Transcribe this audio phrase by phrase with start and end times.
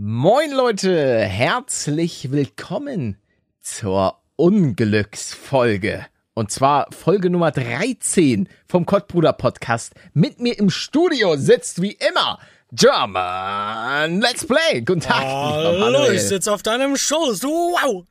[0.00, 3.16] Moin Leute, herzlich willkommen
[3.60, 6.06] zur Unglücksfolge.
[6.34, 9.94] Und zwar Folge Nummer 13 vom Kottbruder Podcast.
[10.14, 12.38] Mit mir im Studio sitzt wie immer
[12.70, 14.82] German Let's Play.
[14.82, 15.24] Guten Tag.
[15.24, 17.42] Hallo, ich sitze auf deinem Schoß.
[17.42, 18.06] Wow.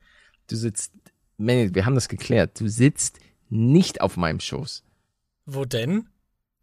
[0.46, 0.92] Du sitzt,
[1.38, 2.60] Manny, wir haben das geklärt.
[2.60, 3.18] Du sitzt
[3.48, 4.84] nicht auf meinem Schoß.
[5.46, 6.10] Wo denn?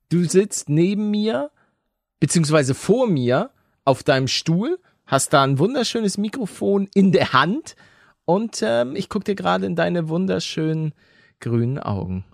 [0.09, 1.49] Du sitzt neben mir,
[2.19, 3.49] beziehungsweise vor mir
[3.85, 7.75] auf deinem Stuhl hast da ein wunderschönes Mikrofon in der Hand
[8.25, 10.93] und ähm, ich guck dir gerade in deine wunderschönen
[11.39, 12.25] grünen Augen.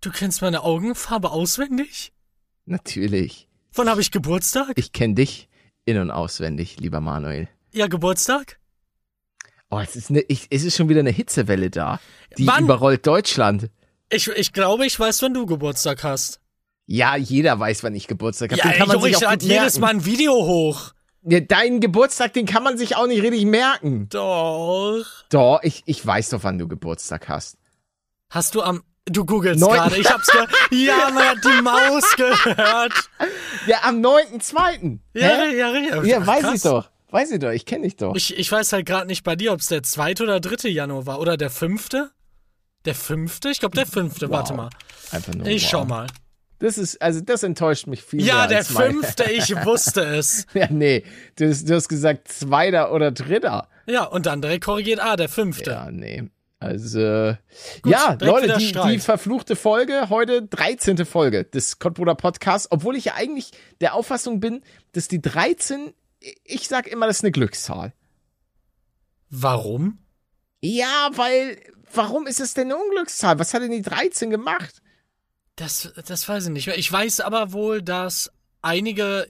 [0.00, 2.12] Du kennst meine Augenfarbe auswendig?
[2.66, 3.48] Natürlich.
[3.74, 4.72] Wann habe ich Geburtstag?
[4.76, 5.48] Ich kenne dich
[5.84, 7.48] in- und auswendig, lieber Manuel.
[7.72, 8.58] Ja, Geburtstag?
[9.70, 12.00] Oh, es ist, eine, ich, es ist schon wieder eine Hitzewelle da.
[12.38, 12.64] Die Wann?
[12.64, 13.70] überrollt Deutschland.
[14.10, 16.40] Ich, ich glaube, ich weiß, wann du Geburtstag hast.
[16.86, 18.60] Ja, jeder weiß, wann ich Geburtstag habe.
[18.60, 19.78] Ja, den kann man ich, sich ich auch lade gut jedes.
[19.78, 20.94] Mal ein Video hoch.
[21.22, 24.08] Ja, deinen Geburtstag, den kann man sich auch nicht richtig merken.
[24.08, 25.04] Doch.
[25.30, 27.58] Doch, ich, ich weiß doch, wann du Geburtstag hast.
[28.30, 28.82] Hast du am.
[29.04, 29.96] Du googelst gerade.
[29.96, 30.50] Ich hab's gehört.
[30.70, 32.92] Ja, man hat die Maus gehört.
[33.66, 34.98] Ja, am 9.2.
[35.14, 35.56] Ja, Hä?
[35.56, 36.02] ja, ja.
[36.02, 36.54] Ja, weiß Krass.
[36.54, 36.90] ich doch.
[37.10, 38.14] Weiß ich doch, ich kenne dich doch.
[38.14, 41.06] Ich, ich weiß halt gerade nicht bei dir, ob es der zweite oder dritte Januar
[41.06, 41.20] war.
[41.20, 42.10] Oder der fünfte?
[42.84, 43.48] Der fünfte?
[43.48, 44.28] Ich glaube, der fünfte.
[44.28, 44.68] Warte mal.
[45.10, 45.46] Einfach nur.
[45.46, 45.70] Ich wow.
[45.70, 46.06] schau mal.
[46.60, 48.24] Das ist, also das enttäuscht mich viel.
[48.24, 50.46] Ja, der meine- fünfte, ich wusste es.
[50.54, 51.04] Ja, nee.
[51.36, 53.68] Du, hast- du hast gesagt zweiter oder dritter.
[53.86, 55.70] Ja, und dann direkt korrigiert, ah, der fünfte.
[55.70, 56.24] Ja, nee.
[56.60, 57.36] Also, ja,
[57.84, 61.06] direkt Leute, die, die verfluchte Folge, heute 13.
[61.06, 65.92] Folge des Kottbruder Podcasts, obwohl ich ja eigentlich der Auffassung bin, dass die 13,
[66.42, 67.92] ich sag immer, das ist eine Glückszahl.
[69.30, 69.98] Warum?
[70.60, 71.58] Ja, weil,
[71.94, 73.38] warum ist es denn eine Unglückszahl?
[73.38, 74.82] Was hat denn die 13 gemacht?
[75.58, 76.68] Das, das weiß ich nicht.
[76.68, 78.30] Ich weiß aber wohl, dass
[78.62, 79.26] einige,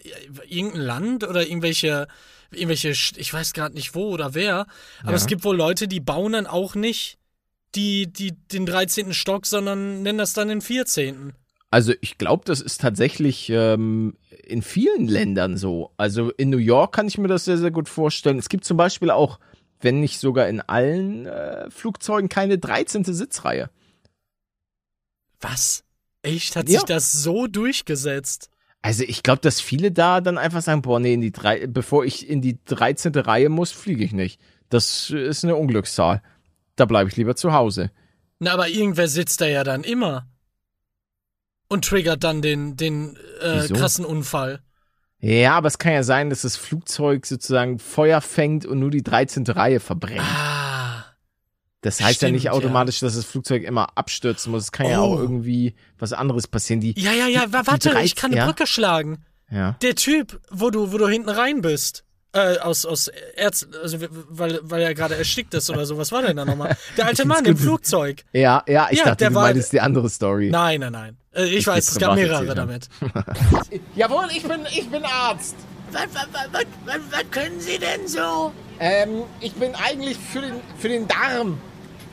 [0.46, 2.06] irgendein Land oder irgendwelche,
[2.50, 4.66] irgendwelche, ich weiß gerade nicht wo oder wer,
[5.00, 5.16] aber Ja.
[5.16, 7.18] es gibt wohl Leute, die bauen dann auch nicht
[7.74, 9.14] die, die, den 13.
[9.14, 11.32] Stock, sondern nennen das dann den 14.
[11.70, 15.92] Also ich glaube, das ist tatsächlich ähm, in vielen Ländern so.
[15.96, 18.38] Also in New York kann ich mir das sehr, sehr gut vorstellen.
[18.38, 19.38] Es gibt zum Beispiel auch,
[19.80, 23.04] wenn nicht sogar in allen äh, Flugzeugen, keine 13.
[23.04, 23.70] Sitzreihe.
[25.40, 25.84] Was?
[26.28, 26.56] Echt?
[26.56, 26.80] Hat Ja.
[26.80, 28.50] sich das so durchgesetzt?
[28.82, 32.04] Also ich glaube, dass viele da dann einfach sagen, boah, nee, in die drei, bevor
[32.04, 33.12] ich in die 13.
[33.16, 34.40] Reihe muss, fliege ich nicht.
[34.68, 36.22] Das ist eine Unglückszahl.
[36.76, 37.90] Da bleibe ich lieber zu Hause.
[38.38, 40.28] Na, aber irgendwer sitzt da ja dann immer.
[41.68, 44.60] Und triggert dann den, den äh, krassen Unfall.
[45.20, 49.02] Ja, aber es kann ja sein, dass das Flugzeug sozusagen Feuer fängt und nur die
[49.02, 49.44] 13.
[49.46, 50.20] Reihe verbrennt.
[50.22, 50.67] Ah.
[51.80, 52.52] Das heißt ja Stimmt, nicht ja.
[52.52, 54.64] automatisch, dass das Flugzeug immer abstürzen muss.
[54.64, 55.14] Es kann ja Oh.
[55.14, 56.80] auch irgendwie was anderes passieren.
[56.80, 58.46] Die, Ja, ja, ja, wa- warte, drei- ich kann eine ja?
[58.46, 59.24] Brücke schlagen.
[59.50, 59.76] ja.
[59.82, 62.04] Der Typ, wo du, wo du hinten rein bist.
[62.34, 65.96] Äh, aus, aus Erz, also weil, weil er gerade erstickt ist oder so.
[65.96, 66.76] Was war denn da nochmal?
[66.98, 68.22] Der alte Mann im Flugzeug.
[68.34, 70.50] Ja, ja, ich Ja, dachte, der du war- meintest die andere Story.
[70.50, 71.16] Nein, nein, nein.
[71.34, 72.56] Äh, ich Ich weiß, es gab mehrere erzählen.
[72.56, 72.88] damit.
[73.96, 75.54] Jawohl, ich bin, ich bin Arzt.
[75.90, 78.52] Was, was, was, was, was können Sie denn so?
[78.78, 81.58] Ähm, ich bin eigentlich für den, für den Darm.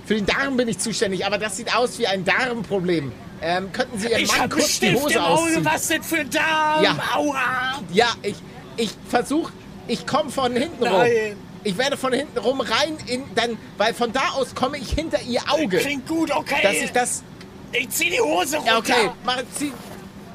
[0.06, 3.12] Für den Darm bin ich zuständig, aber das sieht aus wie ein Darmproblem.
[3.42, 5.66] Ähm, könnten Sie Ihren Ich Mann kurz die Hose im Auge, ausziehen?
[5.66, 6.84] was denn für Darm?
[6.84, 6.96] Ja.
[7.16, 7.82] Aua!
[7.92, 8.36] Ja, ich,
[8.78, 9.52] ich versuch,
[9.88, 10.98] ich komme von hinten rum.
[11.00, 11.36] Nein.
[11.64, 15.20] Ich werde von hinten rum rein in, dann, weil von da aus komme ich hinter
[15.24, 15.78] Ihr Auge.
[15.80, 16.60] Klingt gut, okay.
[16.62, 17.24] Dass ich das,
[17.72, 18.72] ich zieh die Hose runter.
[18.72, 19.74] ja okay, mach, zieh,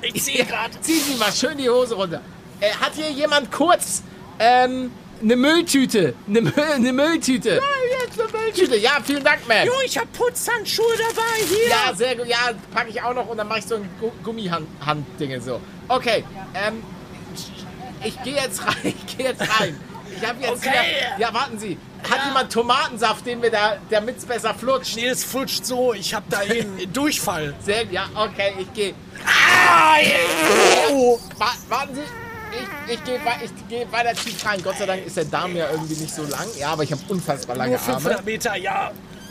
[0.02, 0.70] Ich zieh grad.
[0.80, 2.20] Ziehen Sie mal schön die Hose runter.
[2.60, 4.02] Äh, hat hier jemand kurz
[4.40, 4.90] ähm,
[5.22, 6.14] eine Mülltüte?
[6.28, 7.48] Eine, Müll, eine Mülltüte?
[7.56, 8.76] Ja, jetzt eine Mülltüte.
[8.78, 9.66] Ja, vielen Dank, Matt.
[9.66, 11.46] Jo, ich hab Putzhandschuhe dabei.
[11.48, 11.68] Hier.
[11.68, 12.26] Ja, sehr gut.
[12.26, 12.38] Ja,
[12.74, 15.60] packe ich auch noch und dann mache ich so ein Gu Gummihand-Dinge so.
[15.88, 16.82] Okay, ähm,
[18.04, 18.76] ich gehe jetzt rein.
[19.06, 19.78] Ich gehe jetzt rein.
[20.20, 20.70] Ich habe jetzt Okay.
[20.72, 21.78] hier, ja, warten Sie.
[22.10, 24.96] Hat jemand Tomatensaft, den wir da, damit es besser flutscht?
[24.96, 25.94] Nee, es flutscht so.
[25.94, 27.54] Ich hab da eben Durchfall.
[27.64, 28.94] Sehr, ja, okay, ich gehe.
[29.24, 30.90] Ah, ja.
[30.90, 32.00] Oh, wa warten Sie.
[32.52, 33.20] Ich, ich gehe
[33.68, 34.62] geh weiter tief rein.
[34.62, 36.46] Gott sei Dank ist der Darm ja irgendwie nicht so lang.
[36.58, 37.92] Ja, aber ich habe unfassbar lange Nur Arme.
[38.00, 38.90] 500 Meter, ja.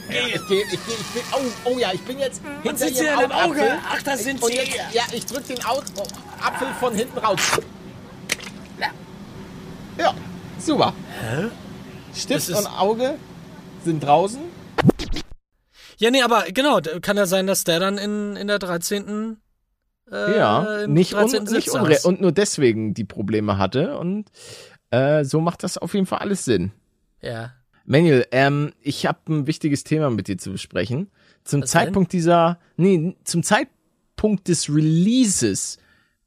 [0.10, 2.96] Ja, ich gehe, ich gehe, ich bin, oh, oh ja, ich bin jetzt hinter Ihrem
[2.96, 3.44] denn im Auge?
[3.44, 3.80] Augapfel.
[3.92, 4.54] Ach, das sind Sie.
[4.54, 6.04] jetzt, ja, ich drück den Au oh,
[6.44, 7.40] Apfel von hinten raus.
[9.98, 10.14] Ja,
[10.58, 10.94] super.
[12.14, 13.16] Stift Das ist- und Auge
[13.84, 14.40] sind draußen.
[15.98, 19.38] Ja, nee, aber genau, kann ja sein, dass der dann in, in der 13.
[20.12, 21.44] Äh, ja, nicht, un, 13.
[21.44, 22.06] nicht Sitz unre saß.
[22.06, 23.98] und nur deswegen die Probleme hatte.
[23.98, 24.26] Und
[24.92, 26.72] äh, so macht das auf jeden Fall alles Sinn.
[27.22, 27.54] Ja.
[27.86, 31.10] Manuel, ähm, ich habe ein wichtiges Thema mit dir zu besprechen.
[31.44, 31.82] Zum Was denn?
[31.82, 35.78] Zeitpunkt dieser, nee, zum Zeitpunkt des Releases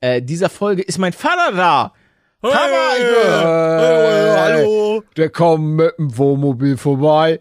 [0.00, 1.92] äh, dieser Folge ist mein Vater da.
[2.40, 2.56] Papa,
[2.98, 5.04] ich, Hey, hallo.
[5.16, 7.40] Der kommt mit dem Wohnmobil vorbei.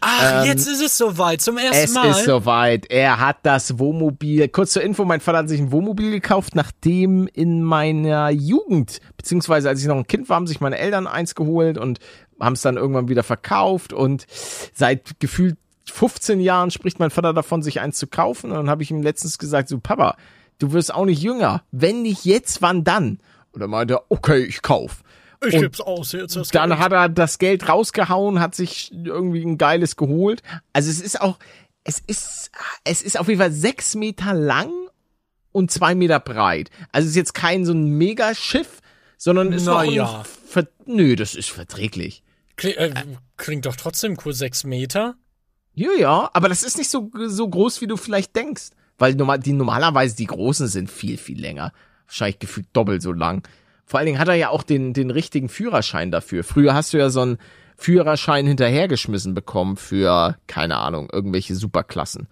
[0.00, 2.10] Ach, jetzt ist es soweit, zum ersten Ähm, Es Mal.
[2.10, 2.90] ist soweit.
[2.90, 4.48] Er hat das Wohnmobil.
[4.48, 9.68] Kurz zur Info, mein Vater hat sich ein Wohnmobil gekauft, nachdem in meiner Jugend, beziehungsweise
[9.68, 11.98] als ich noch ein Kind war, haben sich meine Eltern eins geholt und
[12.40, 13.92] haben es dann irgendwann wieder verkauft.
[13.92, 14.26] Und
[14.74, 15.56] seit gefühlt
[15.90, 18.50] 15 Jahren spricht mein Vater davon, sich eins zu kaufen.
[18.50, 20.16] Und dann habe ich ihm letztens gesagt, so Papa,
[20.58, 21.62] du wirst auch nicht jünger.
[21.72, 23.18] Wenn nicht jetzt, wann dann?
[23.52, 25.02] Und er meinte, okay, ich kauf.
[25.48, 26.36] Ich und geb's aus jetzt.
[26.36, 26.80] Das Dann Geld.
[26.80, 30.42] hat er das Geld rausgehauen, hat sich irgendwie ein geiles geholt.
[30.72, 31.38] Also es ist auch,
[31.84, 32.50] es ist,
[32.84, 34.70] es ist auf jeden Fall sechs Meter lang
[35.52, 36.70] und zwei Meter breit.
[36.92, 38.80] Also es ist jetzt kein so ein Megaschiff,
[39.16, 40.24] sondern ist Na noch
[40.86, 42.22] nö, das ist verträglich.
[42.56, 43.04] Kling, äh,
[43.36, 45.16] klingt doch trotzdem cool, sechs Meter.
[45.74, 48.70] Ja, ja, aber das ist nicht so, so groß, wie du vielleicht denkst.
[48.96, 51.72] Weil normal, die normalerweise die großen sind viel, viel länger.
[52.06, 53.46] Wahrscheinlich gefühlt doppelt so lang.
[53.86, 56.42] Vor allen Dingen hat er ja auch den, den richtigen Führerschein dafür.
[56.44, 57.38] Früher hast du ja so einen
[57.76, 62.28] Führerschein hinterhergeschmissen bekommen für, keine Ahnung, irgendwelche Superklassen.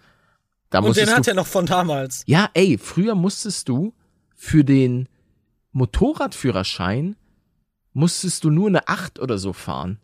[0.69, 2.23] Da Und den hat er noch von damals.
[2.25, 3.93] ja, ey, früher musstest du
[4.35, 5.07] für den
[5.73, 7.15] Motorradführerschein
[7.93, 9.99] musstest du nur eine 8 oder so fahren.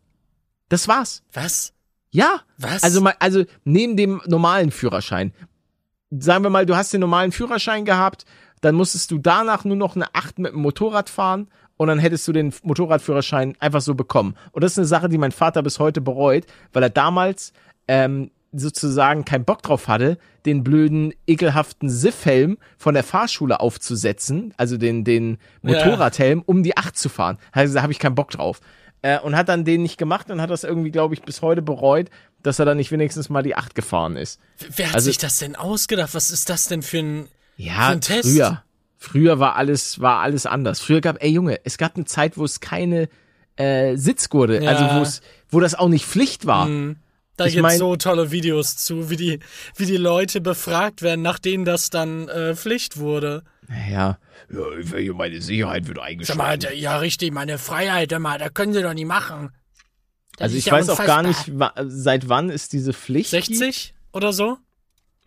[0.69, 1.23] Das war's.
[1.33, 1.73] Was?
[2.11, 2.41] Ja.
[2.57, 2.83] Was?
[2.83, 5.33] Also, mal- also neben dem normalen Führerschein.
[6.11, 8.25] Sagen wir mal, du hast den normalen Führerschein gehabt,
[8.61, 11.47] dann musstest du danach nur noch eine 8 mit dem Motorrad fahren
[11.77, 14.35] und dann hättest du den Motorradführerschein einfach so bekommen.
[14.51, 17.53] Und das ist eine Sache, die mein Vater bis heute bereut, weil er damals
[17.87, 24.77] ähm, sozusagen keinen Bock drauf hatte, den blöden, ekelhaften Siffhelm von der Fahrschule aufzusetzen, also
[24.77, 27.37] den, den Motorradhelm, um die 8 zu fahren.
[27.53, 28.59] Er gesagt, habe ich keinen Bock drauf.
[29.01, 31.61] Äh, und hat dann den nicht gemacht und hat das irgendwie, glaube ich, bis heute
[31.61, 32.09] bereut,
[32.43, 34.41] dass er dann nicht wenigstens mal die 8 gefahren ist.
[34.75, 36.13] Wer hat Also- sich das denn ausgedacht?
[36.13, 37.27] Was ist das denn für ein.
[37.59, 38.63] Ja, früher.
[38.97, 40.79] Früher war alles, war alles anders.
[40.81, 43.09] Früher gab, ey Junge, es gab eine Zeit, wo es keine
[43.57, 44.71] äh, Sitzgurte, Ja.
[44.71, 46.67] also wo es, wo das auch nicht Pflicht war.
[47.37, 49.39] Da Ich gibt's mein- so tolle Videos zu, wie die,
[49.75, 53.43] wie die Leute befragt werden, nachdem das dann äh, Pflicht wurde.
[53.89, 54.17] Ja,
[54.49, 56.37] ja, meine Sicherheit wird eingeschränkt.
[56.37, 59.51] mal, ja richtig, meine Freiheit, mal, da können sie doch nicht machen.
[60.37, 61.73] Das also ich ja weiß auch gar unfassbar.
[61.83, 63.29] nicht, seit wann ist diese Pflicht.
[63.29, 64.57] 60 oder so?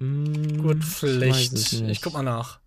[0.02, 2.02] Hm, Gut, ich es Ich, nicht.
[2.02, 2.58] guck mal nach.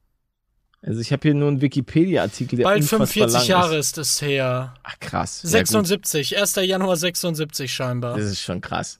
[0.81, 3.97] Also ich habe hier nur einen Wikipedia-Artikel, der Bald unfassbar 45 lang Jahre ist.
[3.97, 4.73] ist es her.
[4.83, 5.41] Ach krass.
[5.43, 5.67] Ja, gut.
[5.67, 6.55] 76, 1.
[6.57, 8.15] Januar 76 scheinbar.
[8.17, 8.99] Das ist schon krass.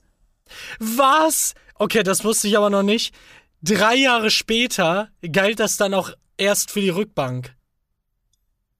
[0.80, 1.54] Was?
[1.76, 3.14] Okay, das wusste ich aber noch nicht.
[3.62, 7.56] Drei Jahre später galt das dann auch erst für die Rückbank.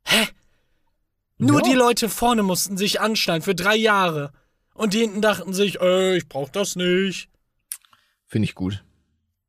[0.06, 0.28] Hä?
[1.38, 1.70] Nur Ja.
[1.72, 4.32] die Leute vorne mussten sich anschnallen für drei Jahre.
[4.74, 7.30] Und die hinten dachten sich, äh, ich brauch das nicht.
[8.28, 8.84] Finde ich gut.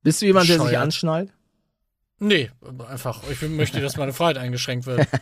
[0.07, 1.31] Bist du jemand, der sich anschnallt?
[2.21, 2.51] Nee,
[2.89, 5.07] einfach, ich möchte, dass meine Freiheit eingeschränkt wird.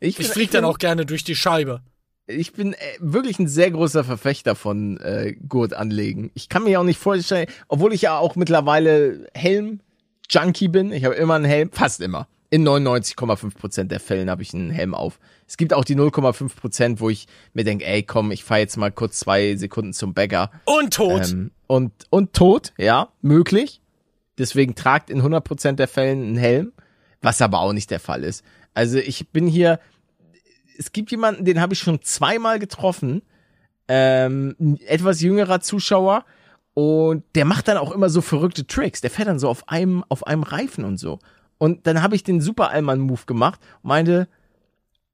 [0.00, 1.80] Ich bin- flieg dann auch gerne durch die Scheibe.
[2.26, 6.30] ich bin äh, wirklich ein sehr großer Verfechter von äh, Gurt anlegen.
[6.34, 10.92] Ich kann mir auch nicht vorstellen, obwohl ich ja auch mittlerweile Helm-Junkie bin.
[10.92, 12.28] Ich habe immer einen Helm, fast immer.
[12.52, 15.18] In 99,5 Prozent der Fällen habe ich einen Helm auf.
[15.48, 18.76] Es gibt auch die 0,5 Prozent, wo ich mir denke, ey, komm, ich fahre jetzt
[18.76, 20.50] mal kurz zwei Sekunden zum Bäcker.
[20.66, 21.32] Und tot.
[21.32, 23.80] Ähm, und, und tot, ja, möglich.
[24.36, 26.72] Deswegen tragt in 100 Prozent der Fällen einen Helm,
[27.22, 28.44] was aber auch nicht der Fall ist.
[28.74, 29.80] Also ich bin hier,
[30.76, 33.22] es gibt jemanden, den habe ich schon zweimal getroffen,
[33.88, 36.26] ähm, ein etwas jüngerer Zuschauer
[36.74, 39.00] und der macht dann auch immer so verrückte Tricks.
[39.00, 41.18] Der fährt dann so auf einem, auf einem Reifen und so.
[41.62, 44.26] Und dann habe ich den Super Allmann Move gemacht und meinte,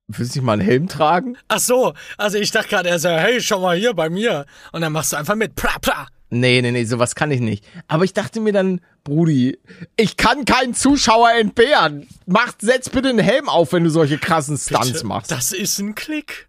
[0.07, 1.37] willst du nicht mal einen Helm tragen?
[1.49, 4.47] Ach so, also ich dachte gerade, er sagt, hey, schau mal hier bei mir.
[4.73, 5.55] Und dann machst du einfach mit.
[5.57, 6.07] Pra, pra.
[6.31, 7.67] Nee, nee, nee, sowas kann ich nicht.
[7.87, 9.59] Aber ich dachte mir dann, Brudi,
[9.97, 12.09] ich kann keinen Zuschauer entbehren.
[12.25, 15.31] Mach, setz bitte einen Helm auf, wenn du solche krassen Stunts Bitte, machst.
[15.31, 16.49] Das ist ein Klick.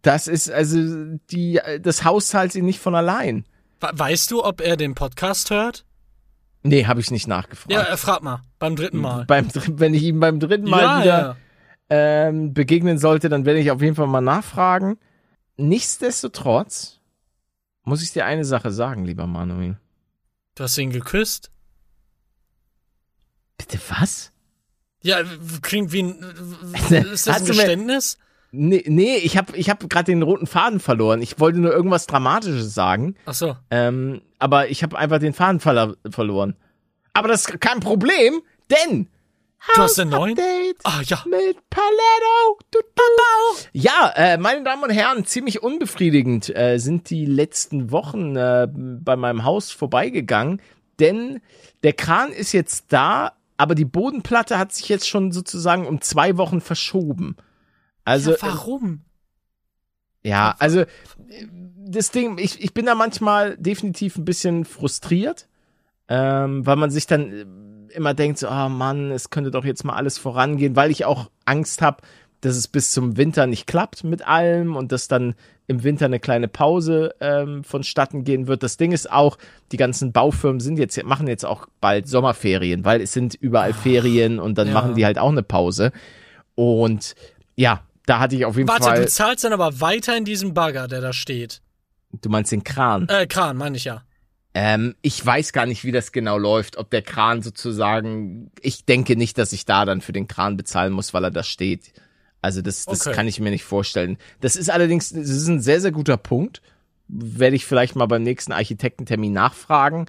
[0.00, 0.78] Das ist, also,
[1.30, 3.44] die, das Haus zahlt sich nicht von allein.
[3.80, 5.84] We- Weißt du, ob er den Podcast hört?
[6.62, 7.72] Nee, habe ich nicht nachgefragt.
[7.72, 8.42] Ja, äh, frag mal.
[8.58, 9.24] Beim dritten Mal.
[9.24, 9.48] beim,
[9.78, 11.36] wenn ich ihm beim dritten Mal ja, wieder ja.
[12.28, 14.98] Ähm, begegnen sollte, dann werde ich auf jeden Fall mal nachfragen.
[15.56, 17.00] Nichtsdestotrotz
[17.82, 19.78] muss ich dir eine Sache sagen, lieber Manuel.
[20.54, 21.50] Du hast ihn geküsst?
[23.58, 24.32] Bitte was?
[25.02, 25.22] Ja,
[25.62, 26.18] klingt wie ein.
[27.12, 28.18] Ist das ein du mir- Geständnis?
[28.52, 31.22] Nee, nee ich habe ich hab gerade den roten Faden verloren.
[31.22, 33.14] Ich wollte nur irgendwas Dramatisches sagen.
[33.26, 33.56] Ach so.
[33.70, 36.56] Ähm, aber ich habe einfach den Faden verla- verloren.
[37.12, 38.40] Aber das ist kein Problem,
[38.70, 39.08] denn
[39.76, 40.38] Du hast den neuen?
[40.84, 41.22] Ah, ja.
[41.26, 42.58] mit Paletto.
[42.70, 43.02] Du, du.
[43.72, 49.16] Ja, äh, meine Damen und Herren, ziemlich unbefriedigend äh, sind die letzten Wochen äh, bei
[49.16, 50.62] meinem Haus vorbeigegangen,
[50.98, 51.40] denn
[51.82, 56.38] der Kran ist jetzt da, aber die Bodenplatte hat sich jetzt schon sozusagen um zwei
[56.38, 57.36] Wochen verschoben.
[58.04, 59.04] Also, ja, warum?
[60.22, 60.84] ja, also
[61.76, 65.48] das Ding, ich, ich bin da manchmal definitiv ein bisschen frustriert,
[66.08, 69.84] ähm, weil man sich dann äh, immer denkt, so, oh Mann, es könnte doch jetzt
[69.84, 72.02] mal alles vorangehen, weil ich auch Angst habe,
[72.40, 75.34] dass es bis zum Winter nicht klappt mit allem und dass dann
[75.66, 78.62] im Winter eine kleine Pause ähm, vonstatten gehen wird.
[78.62, 79.36] Das Ding ist auch,
[79.72, 84.40] die ganzen Baufirmen sind jetzt, machen jetzt auch bald Sommerferien, weil es sind überall Ferien
[84.40, 84.74] und dann ja.
[84.74, 85.92] machen die halt auch eine Pause.
[86.54, 87.14] Und
[87.56, 89.00] ja, da hatte ich auf jeden Warte, Fall.
[89.02, 91.62] du zahlst dann aber weiter in diesem Bagger, der da steht.
[92.20, 93.08] Du meinst den Kran?
[93.08, 94.02] Äh, Kran, meine ich ja.
[94.52, 98.50] Ähm, ich weiß gar nicht, wie das genau läuft, ob der Kran sozusagen.
[98.60, 101.44] Ich denke nicht, dass ich da dann für den Kran bezahlen muss, weil er da
[101.44, 101.92] steht.
[102.42, 103.14] Also das, das Okay.
[103.14, 104.18] kann ich mir nicht vorstellen.
[104.40, 106.62] Das ist allerdings, das ist ein sehr, sehr guter Punkt.
[107.06, 110.06] Werde ich vielleicht mal beim nächsten Architektentermin nachfragen.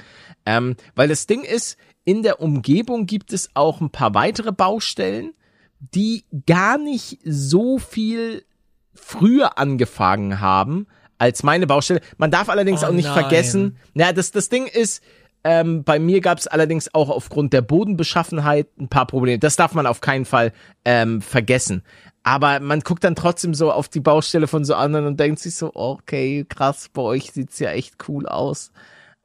[0.47, 5.33] Ähm, weil das Ding ist, in der Umgebung gibt es auch ein paar weitere Baustellen,
[5.81, 8.45] die gar nicht so viel
[8.93, 12.01] früher angefangen haben als meine Baustelle.
[12.17, 13.19] Man darf allerdings Oh auch nicht nein.
[13.19, 15.03] vergessen, na, das, das Ding ist,
[15.43, 19.39] ähm, bei mir gab es allerdings auch aufgrund der Bodenbeschaffenheit ein paar Probleme.
[19.39, 20.53] Das darf man auf keinen Fall
[20.85, 21.83] ähm, vergessen.
[22.23, 25.55] Aber man guckt dann trotzdem so auf die Baustelle von so anderen und denkt sich
[25.55, 28.71] so, okay, krass, bei euch sieht's ja echt cool aus.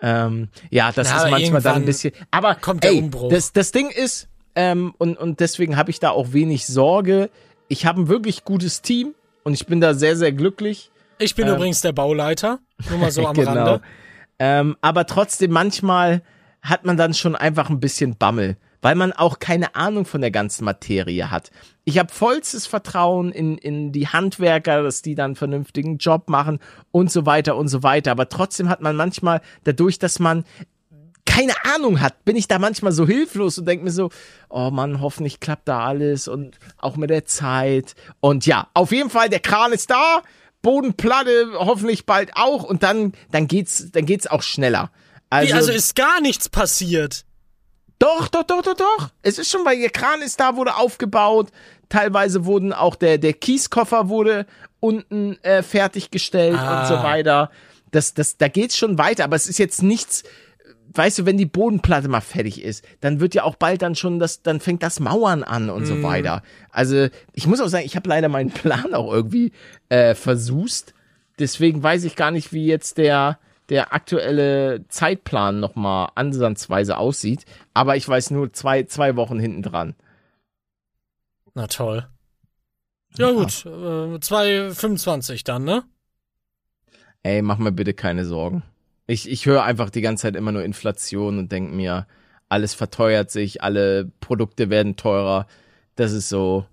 [0.00, 2.12] Ähm, ja, das Na, ist manchmal dann ein bisschen.
[2.30, 3.28] Aber kommt der ey, Umbruch.
[3.30, 7.30] Das, das Ding ist, ähm, und, und deswegen habe ich da auch wenig Sorge.
[7.68, 10.90] Ich habe ein wirklich gutes Team und ich bin da sehr, sehr glücklich.
[11.18, 12.58] Ich bin übrigens der Bauleiter.
[12.90, 13.52] Nur mal so am Genau.
[13.52, 13.80] Rande.
[14.38, 16.22] Ähm, aber trotzdem, manchmal
[16.62, 20.30] hat man dann schon einfach ein bisschen Bammel, weil man auch keine Ahnung von der
[20.30, 21.50] ganzen Materie hat.
[21.84, 26.60] Ich habe vollstes Vertrauen in, in die Handwerker, dass die dann einen vernünftigen Job machen
[26.92, 28.10] und so weiter und so weiter.
[28.10, 30.44] Aber trotzdem hat man manchmal, dadurch, dass man
[31.26, 34.10] keine Ahnung hat, bin ich da manchmal so hilflos und denke mir so,
[34.48, 37.94] oh Mann, hoffentlich klappt da alles und auch mit der Zeit.
[38.20, 40.22] Und ja, auf jeden Fall, der Kran ist da,
[40.62, 44.90] Bodenplatte hoffentlich bald auch und dann, dann geht's, dann geht's auch schneller.
[45.32, 47.24] Wie, also ist gar nichts passiert.
[47.98, 49.08] Doch, doch, doch, doch, doch.
[49.22, 51.48] Es ist schon, weil ihr Kran ist da, wurde aufgebaut.
[51.88, 54.46] Teilweise wurden auch der, der Kieskoffer wurde
[54.80, 56.82] unten äh, fertiggestellt Ah.
[56.82, 57.50] und so weiter.
[57.92, 60.24] Das, das, da geht's schon weiter, aber es ist jetzt nichts,
[60.94, 64.18] weißt du, wenn die Bodenplatte mal fertig ist, dann wird ja auch bald dann schon
[64.18, 65.86] das, dann fängt das Mauern an und Mhm.
[65.86, 66.42] so weiter.
[66.70, 69.52] Also ich muss auch sagen, ich habe leider meinen Plan auch irgendwie
[69.88, 70.94] äh, versust.
[71.38, 73.38] Deswegen weiß ich gar nicht, wie jetzt der
[73.68, 77.44] der aktuelle Zeitplan noch mal ansatzweise aussieht.
[77.74, 79.96] Aber ich weiß nur zwei zwei Wochen hinten dran.
[81.54, 82.06] Na toll.
[83.18, 85.84] Ja, gut, äh, 2,25 dann, ne?
[87.22, 88.62] Ey, mach mir bitte keine Sorgen.
[89.06, 92.06] Ich, ich höre einfach die ganze Zeit immer nur Inflation und denk mir,
[92.48, 95.46] alles verteuert sich, alle Produkte werden teurer.
[95.94, 96.66] Das ist so.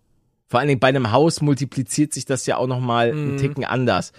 [0.47, 3.65] Vor allen Dingen bei einem Haus multipliziert sich das ja auch noch mal einen Ticken
[3.65, 4.11] anders.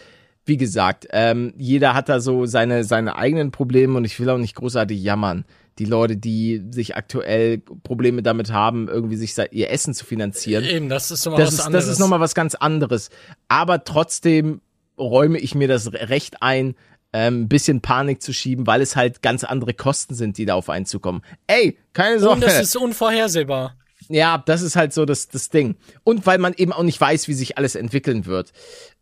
[0.45, 4.39] Wie gesagt, ähm, jeder hat da so seine, seine eigenen Probleme und ich will auch
[4.39, 5.45] nicht großartig jammern.
[5.79, 10.65] Die Leute, die sich aktuell Probleme damit haben, irgendwie sich ihr Essen zu finanzieren.
[10.65, 11.85] Eben, das ist nochmal was ist, anderes.
[11.87, 13.11] das ist nochmal was ganz anderes.
[13.49, 14.61] Aber trotzdem
[14.99, 16.75] räume ich mir das Recht ein,
[17.17, 20.55] ähm, ein bisschen Panik zu schieben, weil es halt ganz andere Kosten sind, die da
[20.55, 21.23] auf einen zukommen.
[21.47, 22.47] Ey, keine Und Sorge.
[22.47, 23.77] es ist unvorhersehbar.
[24.09, 25.77] ja, das ist halt so das, das Ding.
[26.03, 28.53] Und weil man eben auch nicht weiß, wie sich alles entwickeln wird.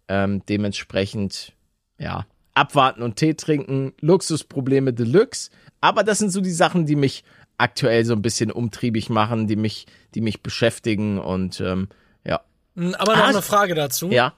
[0.09, 1.55] Ähm, dementsprechend,
[1.99, 5.51] ja, abwarten und Tee trinken, Luxusprobleme Deluxe.
[5.81, 7.25] Aber das sind so die Sachen, die mich
[7.57, 11.89] aktuell so ein bisschen umtriebig machen, die mich, die mich beschäftigen und ähm,
[12.25, 12.43] ja.
[12.99, 14.11] Aber noch Ah, eine Frage dazu.
[14.11, 14.35] Ja.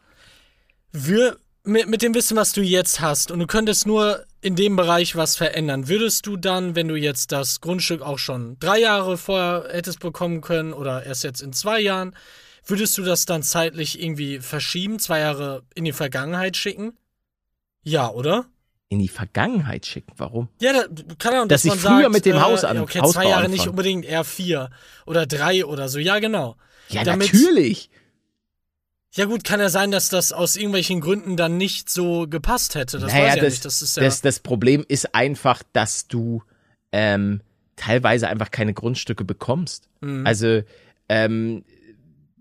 [0.92, 4.76] Wir, mit, mit dem Wissen, was du jetzt hast, und du könntest nur in dem
[4.76, 9.16] Bereich was verändern, würdest du dann, wenn du jetzt das Grundstück auch schon drei Jahre
[9.16, 12.14] vorher hättest bekommen können oder erst jetzt in zwei Jahren,
[12.66, 16.96] würdest du das dann zeitlich irgendwie verschieben, zwei Jahre in die Vergangenheit schicken?
[17.82, 18.46] Ja, oder?
[18.90, 20.12] In die Vergangenheit schicken.
[20.18, 20.48] Warum?
[20.60, 20.86] Ja, da,
[21.18, 23.28] keine Ahnung, Dass dass, ich früher sagt, mit dem äh, Haus an- okay, Hausbau zwei
[23.30, 23.70] Jahre nicht anfange.
[23.70, 24.70] unbedingt eher vier
[25.06, 25.98] oder drei oder so.
[25.98, 26.56] Ja, genau.
[26.90, 27.90] Ja, Damit- natürlich.
[29.16, 32.98] Ja gut, kann ja sein, dass das aus irgendwelchen Gründen dann nicht so gepasst hätte.
[32.98, 33.64] Das naja, weiß ich ja das, nicht.
[33.64, 34.02] Das ist ja.
[34.02, 36.42] das, das Problem ist einfach, dass du
[36.90, 37.40] ähm,
[37.76, 39.88] teilweise einfach keine Grundstücke bekommst.
[40.00, 40.26] Mhm.
[40.26, 40.62] Also
[41.08, 41.64] ähm,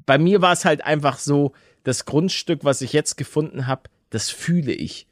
[0.05, 1.53] bei mir war es halt einfach so,
[1.83, 5.07] das Grundstück, was ich jetzt gefunden habe, das fühle ich.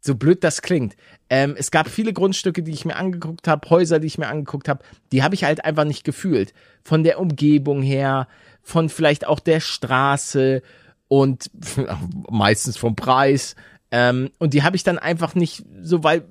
[0.00, 0.96] So blöd das klingt.
[1.30, 4.68] Ähm, es gab viele Grundstücke, die ich mir angeguckt habe, Häuser, die ich mir angeguckt
[4.68, 6.52] habe, die habe ich halt einfach nicht gefühlt.
[6.82, 8.28] Von der Umgebung her,
[8.62, 10.62] von vielleicht auch der Straße
[11.08, 11.50] und
[12.30, 13.56] meistens vom Preis.
[13.90, 16.24] Ähm, und die habe ich dann einfach nicht so, weil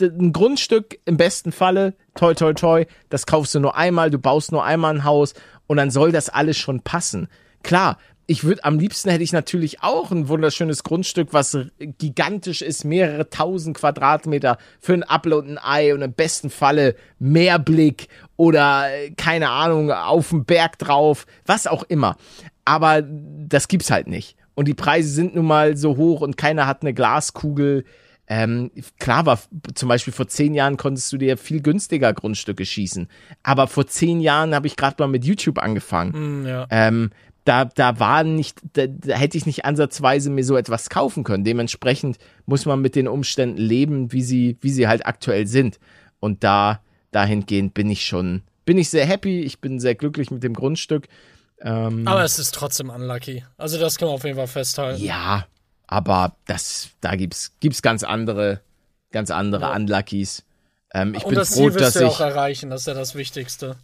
[0.00, 4.50] ein Grundstück im besten Falle, toi toi toi, das kaufst du nur einmal, du baust
[4.50, 5.34] nur einmal ein Haus
[5.66, 7.28] und dann soll das alles schon passen.
[7.62, 12.84] Klar, ich würde am liebsten hätte ich natürlich auch ein wunderschönes Grundstück, was gigantisch ist,
[12.84, 19.10] mehrere tausend Quadratmeter für ein Upload, ein Ei und im besten Falle Meerblick oder äh,
[19.10, 22.16] keine Ahnung, auf dem Berg drauf, was auch immer.
[22.64, 24.36] Aber das gibt's halt nicht.
[24.54, 27.84] Und die Preise sind nun mal so hoch und keiner hat eine Glaskugel.
[28.26, 29.38] Ähm, klar war
[29.74, 33.08] zum Beispiel vor zehn Jahren konntest du dir viel günstiger Grundstücke schießen.
[33.42, 36.42] Aber vor zehn Jahren habe ich gerade mal mit YouTube angefangen.
[36.42, 36.66] Mm, ja.
[36.70, 37.10] Ähm,
[37.44, 41.44] da, da war nicht, da, da hätte ich nicht ansatzweise mir so etwas kaufen können.
[41.44, 45.78] Dementsprechend muss man mit den Umständen leben, wie sie, wie sie halt aktuell sind.
[46.20, 49.42] Und da, dahingehend bin ich schon, bin ich sehr happy.
[49.42, 51.06] Ich bin sehr glücklich mit dem Grundstück.
[51.60, 53.44] Ähm, Aber es ist trotzdem unlucky.
[53.58, 55.02] Also das kann man auf jeden Fall festhalten.
[55.02, 55.46] ja,
[55.86, 58.60] aber das, da gibt's, gibt's ganz andere,
[59.12, 59.76] ganz andere Ja.
[59.76, 60.44] Unluckies.
[60.94, 62.86] Ähm, ich Und bin das froh, Ziel dass wirst du ich, auch erreichen, das ist
[62.86, 63.76] ja das Wichtigste.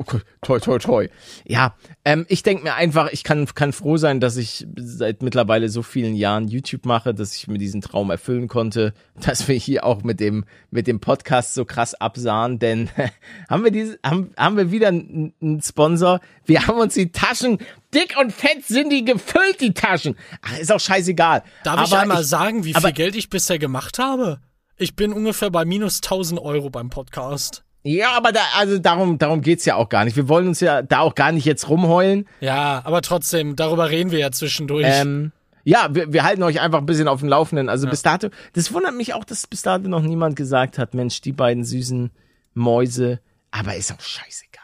[0.00, 1.08] Okay, toi, toi, toi.
[1.46, 1.74] Ja,
[2.06, 5.82] ähm, ich denke mir einfach, ich kann, kann froh sein, dass ich seit mittlerweile so
[5.82, 10.02] vielen Jahren YouTube mache, dass ich mir diesen Traum erfüllen konnte, dass wir hier auch
[10.02, 12.88] mit dem, mit dem Podcast so krass absahen, denn
[13.50, 16.20] haben wir diese, haben, haben wir wieder einen, Sponsor.
[16.46, 17.58] Wir haben uns die Taschen,
[17.92, 20.16] dick und fett sind die gefüllt, die Taschen.
[20.40, 21.42] Ach, ist auch scheißegal.
[21.62, 24.40] Darf ich Aber einmal sagen, wie viel Geld ich bisher gemacht habe?
[24.78, 27.64] Ich bin ungefähr bei minus 1000 Euro beim Podcast.
[27.82, 30.16] Ja, aber da, also darum, darum geht's ja auch gar nicht.
[30.16, 32.26] Wir wollen uns ja da auch gar nicht jetzt rumheulen.
[32.40, 34.86] Ja, aber trotzdem, darüber reden wir ja zwischendurch.
[34.86, 35.32] Ähm,
[35.64, 37.68] ja, wir, wir halten euch einfach ein bisschen auf dem Laufenden.
[37.68, 41.20] Also bis dato, das wundert mich auch, dass bis dato noch niemand gesagt hat, Mensch,
[41.22, 42.10] die beiden süßen
[42.54, 43.20] Mäuse,
[43.50, 44.60] aber ist auch scheißegal.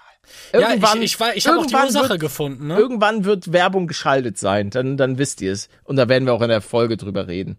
[0.53, 2.67] ja, ich, ich, ich habe auch die irgendwann Ursache wird, gefunden.
[2.69, 2.79] Ne?
[2.79, 5.69] Irgendwann wird Werbung geschaltet sein, dann, dann wisst ihr es.
[5.85, 7.59] Und da werden wir auch in der Folge drüber reden.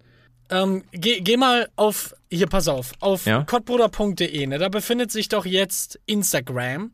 [0.49, 3.43] Ähm, geh, geh mal auf, hier, pass auf, auf Ja.
[3.43, 4.57] kottbruder.de, ne?
[4.57, 6.91] Da befindet sich doch jetzt Instagram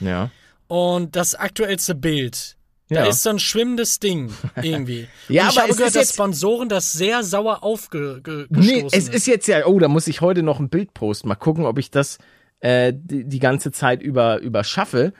[0.00, 0.30] Ja.
[0.68, 2.56] und das aktuellste Bild.
[2.88, 3.02] Ja.
[3.02, 5.08] Da ist so ein schwimmendes Ding irgendwie.
[5.28, 8.86] Ja, und ich aber habe es gehört, ist dass Sponsoren das sehr sauer aufgestoßen Nee,
[8.92, 11.28] es ist jetzt ja, oh, da muss ich heute noch ein Bild posten.
[11.28, 12.18] Mal gucken, ob ich das
[12.60, 15.12] äh, die, die ganze Zeit über, über schaffe.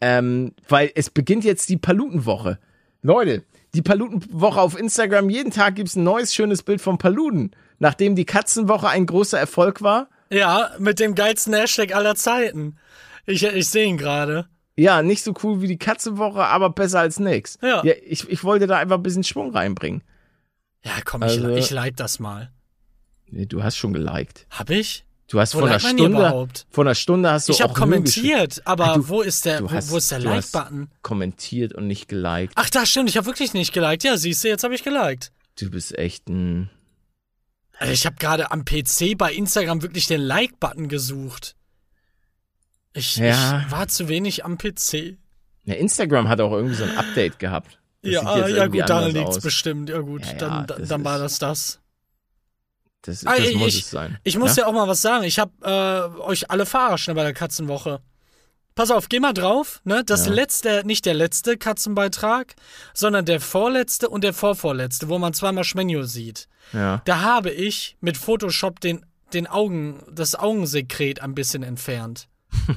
[0.00, 2.58] Ähm, weil es beginnt jetzt die Palutenwoche.
[3.04, 7.50] Leute, die Palutenwoche auf Instagram, jeden Tag gibt's ein neues schönes Bild vom Paluten.
[7.78, 10.08] Nachdem die Katzenwoche ein großer Erfolg war.
[10.30, 12.76] Ja, mit dem geilsten Hashtag aller Zeiten.
[13.26, 14.46] Ich, ich sehe ihn gerade.
[14.76, 17.58] Ja, nicht so cool wie die Katzenwoche, aber besser als nix.
[17.62, 17.84] Ja.
[17.84, 20.02] ich, ich wollte da einfach ein bisschen Schwung reinbringen.
[20.82, 22.50] Ja, komm, Also- ich, ich like das mal.
[23.30, 24.46] Nee, du hast schon geliked.
[24.50, 25.04] Hab ich?
[25.26, 28.90] Du hast Wo vor einer Stunde, vor einer Stunde hast du ich habe kommentiert, aber
[28.90, 30.90] Ah, du- wo ist der, hast- wo ist der Like-Button?
[31.02, 32.52] kommentiert und nicht geliked.
[32.56, 34.04] Ach, da stimmt, ich habe wirklich nicht geliked.
[34.04, 35.32] Ja, siehst du, jetzt habe ich geliked.
[35.58, 36.68] Du bist echt ein.
[37.78, 41.56] Also ich habe gerade am PC bei Instagram wirklich den Like-Button gesucht.
[42.92, 43.62] Ich, Ja.
[43.66, 45.16] ich war zu wenig am PC.
[45.64, 47.78] Ja, Instagram hat auch irgendwie so ein Update gehabt.
[48.02, 49.42] Das ja, ja gut, daran anders liegt's aus.
[49.42, 49.88] bestimmt.
[49.88, 51.80] Ja gut, Ja, dann, das dann war ist- das
[53.06, 53.20] das.
[53.20, 54.18] Das, Ah, muss ich- es sein.
[54.24, 54.62] Ich muss ja?
[54.64, 55.24] ja, auch mal was sagen.
[55.24, 58.00] Ich habe äh, euch alle verarscht ne, bei der Katzenwoche.
[58.74, 59.80] Pass auf, geh mal drauf.
[59.84, 60.02] Ne?
[60.04, 60.32] Das Ja.
[60.32, 62.54] letzte, nicht der letzte Katzenbeitrag,
[62.92, 66.48] sondern der vorletzte und der vorvorletzte, wo man zweimal Schmenio sieht.
[66.72, 67.00] Ja.
[67.04, 72.28] Da habe ich mit Photoshop den, den Augen, das Augensekret ein bisschen entfernt.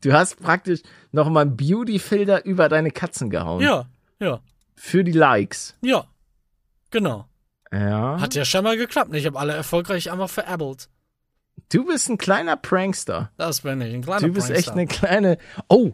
[0.00, 0.80] Du hast praktisch
[1.12, 3.62] nochmal einen Beauty-Filter über deine Katzen gehauen.
[3.62, 3.86] Ja,
[4.18, 4.40] ja,
[4.74, 5.76] Für die Likes.
[5.82, 6.04] ja.
[6.90, 7.27] Genau.
[7.72, 8.20] Ja.
[8.20, 9.14] Hat ja scheinbar geklappt.
[9.14, 10.88] Ich habe alle erfolgreich einfach verappelt.
[11.70, 13.30] Du bist ein kleiner Prankster.
[13.36, 15.08] Das bin ich, ein kleiner Du bist echt Prankster.
[15.08, 15.38] eine kleine.
[15.68, 15.92] Oh!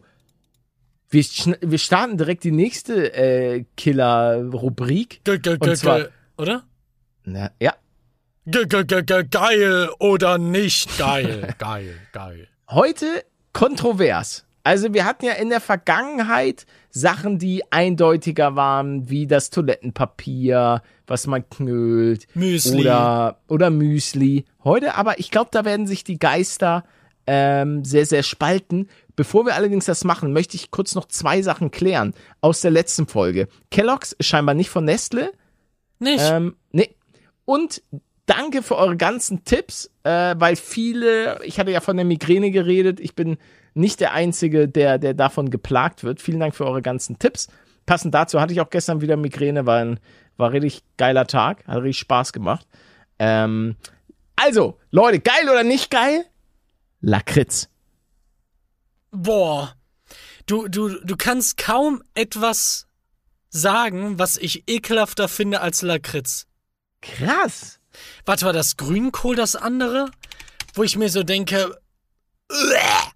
[1.10, 1.24] Wir,
[1.60, 5.24] wir starten direkt die nächste äh, Killer-Rubrik.
[5.24, 6.62] Ge ge Und ge zwar- oder?
[7.24, 7.74] Na, Ja.
[8.46, 11.54] Ge ge ge geil oder nicht geil.
[11.58, 12.48] geil, geil.
[12.68, 14.43] Heute kontrovers.
[14.64, 21.27] Also wir hatten ja in der Vergangenheit Sachen, die eindeutiger waren, wie das Toilettenpapier, was
[21.27, 22.27] man knüllt.
[22.35, 22.81] Müsli.
[22.81, 24.46] Oder, oder Müsli.
[24.64, 26.85] Heute aber, ich glaube, da werden sich die Geister
[27.27, 28.88] ähm, sehr, sehr spalten.
[29.16, 33.07] Bevor wir allerdings das machen, möchte ich kurz noch zwei Sachen klären aus der letzten
[33.07, 33.48] Folge.
[33.70, 35.33] Kellogg's ist scheinbar nicht von Nestle.
[35.98, 36.24] Nicht?
[36.24, 36.94] Ähm, nee.
[37.44, 37.83] Und
[38.24, 42.98] danke für eure ganzen Tipps, äh, weil viele, ich hatte ja von der Migräne geredet,
[42.98, 43.37] ich bin
[43.74, 46.22] nicht der Einzige, der, der davon geplagt wird.
[46.22, 47.48] Vielen Dank für eure ganzen Tipps.
[47.87, 50.00] Passend dazu hatte ich auch gestern wieder Migräne, war ein
[50.37, 52.66] war richtig geiler Tag, hat richtig Spaß gemacht.
[53.18, 53.76] Ähm,
[54.37, 56.24] also, Leute, geil oder nicht geil?
[57.00, 57.68] Lakritz.
[59.10, 59.76] Boah.
[60.46, 62.87] Du, du, du kannst kaum etwas
[63.48, 66.46] sagen, was ich ekelhafter finde als Lakritz.
[67.00, 67.78] Krass.
[68.24, 70.10] Warte, war das Grünkohl das andere?
[70.74, 71.78] Wo ich mir so denke.
[72.50, 73.13] Uäh.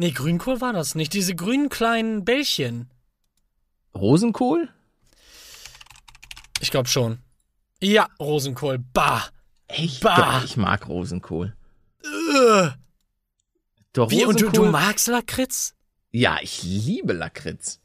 [0.00, 1.12] Nee, Grünkohl war das nicht.
[1.12, 2.88] Diese grünen kleinen Bällchen.
[3.94, 4.70] Rosenkohl?
[6.60, 7.18] Ich glaube schon.
[7.82, 8.78] Ja, Rosenkohl.
[8.78, 9.24] Bah.
[9.68, 10.00] Echt?
[10.02, 10.40] Bah.
[10.42, 11.54] Ich mag Rosenkohl.
[12.02, 12.72] Ugh.
[13.92, 15.74] Doch, Wie, und du, du magst Lakritz?
[16.12, 17.78] Ja, ich liebe Lakritz.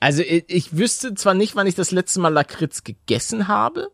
[0.00, 3.90] Also ich, ich wüsste zwar nicht, wann ich das letzte Mal Lakritz gegessen habe.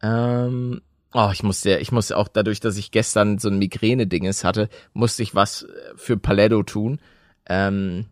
[0.00, 0.80] Ähm,
[1.12, 5.22] oh, ich musste, ich musste auch dadurch, dass ich gestern so ein Migräne-Dinges hatte, musste
[5.22, 7.00] ich was äh, für Paletto tun.
[7.46, 8.06] Ähm,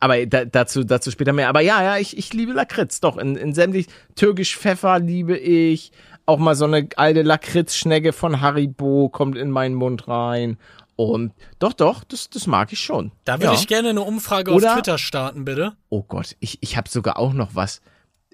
[0.00, 1.48] aber da, dazu, dazu später mehr.
[1.48, 3.00] Aber ja, ja, ich, ich liebe Lakritz.
[3.00, 5.92] Doch, in, in sämtlich türkisch Pfeffer liebe ich.
[6.26, 10.58] Auch mal so eine alte Lakritzschnecke von Haribo kommt in meinen Mund rein.
[10.96, 13.10] Und doch, doch, das, das mag ich schon.
[13.24, 13.54] Da würde Ja.
[13.54, 15.72] ich gerne eine Umfrage Oder- auf Twitter starten, bitte.
[15.88, 17.80] Oh Gott, ich, ich habe sogar auch noch was.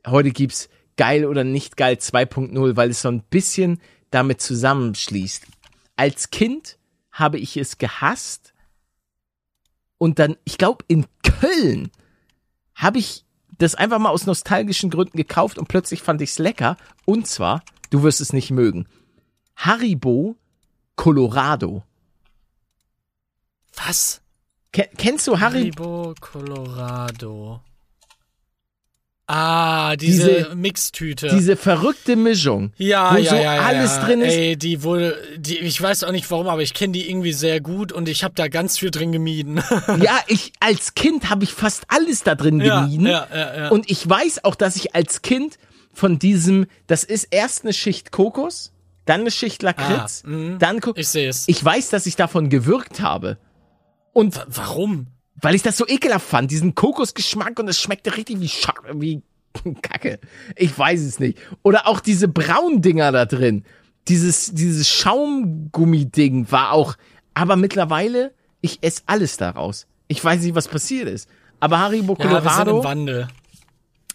[0.07, 5.47] Heute gibt's geil oder nicht geil 2.0, weil es so ein bisschen damit zusammenschließt.
[5.97, 6.79] Als Kind
[7.11, 8.53] habe ich es gehasst
[9.99, 11.91] und dann, ich glaube, in Köln
[12.75, 13.25] habe ich
[13.59, 16.77] das einfach mal aus nostalgischen Gründen gekauft und plötzlich fand ich's lecker.
[17.07, 18.87] Und zwar, du wirst es nicht mögen,
[19.57, 20.37] Haribo
[20.97, 21.83] Colorado.
[23.75, 24.21] Was?
[24.73, 25.85] Ken, kennst du Haribo?
[25.85, 27.61] Haribo Colorado.
[29.29, 31.29] Ah, diese, Diese- Mixtüte.
[31.29, 34.05] Diese verrückte Mischung, ja, wo ja, so ja, ja, alles ja.
[34.05, 34.35] drin ist.
[34.35, 37.61] Ey, die wohl, die, ich weiß auch nicht warum, aber ich kenne die irgendwie sehr
[37.61, 39.61] gut und ich habe da ganz viel drin gemieden.
[40.01, 43.07] Ja, ich als Kind habe ich fast alles da drin gemieden.
[43.07, 43.69] ja, ja, ja.
[43.71, 45.59] Und ich weiß auch, dass ich als Kind
[45.93, 48.73] von diesem, das ist erst eine Schicht Kokos,
[49.07, 50.59] dann eine Schicht Lakritz, Ah, mhm.
[50.61, 51.45] dann ich sehe es.
[51.49, 53.39] Ich weiß, dass ich davon gewürgt habe.
[54.13, 55.09] Und Warum?
[55.41, 59.23] Weil ich das so ekelhaft fand, diesen Kokosgeschmack und es schmeckte richtig wie Scha wie
[59.83, 60.19] Kacke.
[60.55, 61.39] Ich weiß es nicht.
[61.63, 63.65] Oder auch diese braunen Dinger da drin.
[64.09, 66.97] Dieses, dieses Schaumgummiding war auch,
[67.35, 69.87] aber mittlerweile, ich esse alles daraus.
[70.09, 71.29] Ich weiß nicht, was passiert ist.
[71.61, 73.29] Aber Haribo Ja, wir sind im Colorado, Wandel.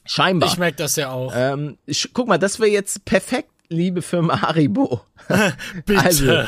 [0.05, 0.49] scheinbar.
[0.49, 1.33] Ich merke das ja auch.
[1.35, 1.77] ähm,
[2.13, 5.01] guck mal, das wäre jetzt perfekt, liebe Firma Haribo.
[5.85, 5.99] Bitte.
[6.01, 6.43] also,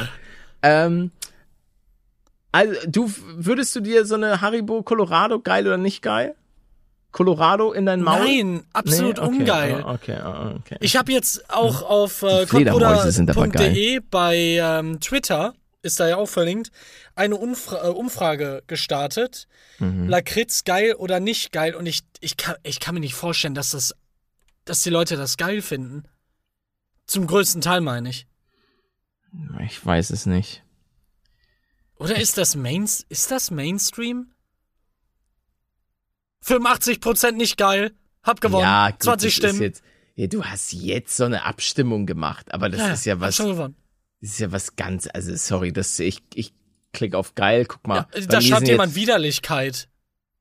[0.61, 1.11] Ähm,
[2.53, 6.35] also, du würdest du dir so eine Haribo Colorado geil oder nicht geil?
[7.11, 8.19] Colorado in dein Maul?
[8.19, 9.23] Nein, absolut Nee?
[9.23, 9.83] Okay, ungeil.
[9.83, 10.77] ah, Okay, ah, okay.
[10.79, 16.71] Ich habe jetzt auch auf äh, kottbruder.de bei ähm, Twitter, ist da ja auch verlinkt,
[17.15, 19.47] eine Umfra äh, Umfrage gestartet.
[19.79, 20.07] Mhm.
[20.07, 21.75] Lakritz geil oder nicht geil?
[21.75, 23.95] Und ich, ich, kann, ich kann mir nicht vorstellen, dass, das,
[24.65, 26.03] dass die Leute das geil finden.
[27.07, 28.27] Zum größten Teil meine ich.
[29.65, 30.63] Ich weiß es nicht.
[31.97, 34.31] Oder ist das, Mains ist das Mainstream?
[36.45, 37.91] 85% nicht geil.
[38.23, 38.63] Hab gewonnen.
[38.63, 39.61] Ja, gut, 20 das Stimmen.
[39.61, 39.83] Jetzt,
[40.15, 43.75] ja, du hast jetzt so eine Abstimmung gemacht, aber das ist ja was, schon gewonnen.
[44.21, 46.53] das ist ja was ganz, also sorry, das ich, ich
[46.93, 48.07] klick auf geil, guck mal.
[48.13, 49.89] Ja, da schreibt jemand jetzt, Widerlichkeit.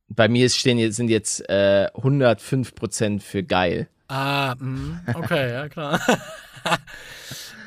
[0.08, 3.88] bei mir stehen jetzt, sind jetzt äh, 105 Prozent für geil.
[4.08, 6.00] Ah, mh, okay, ja klar.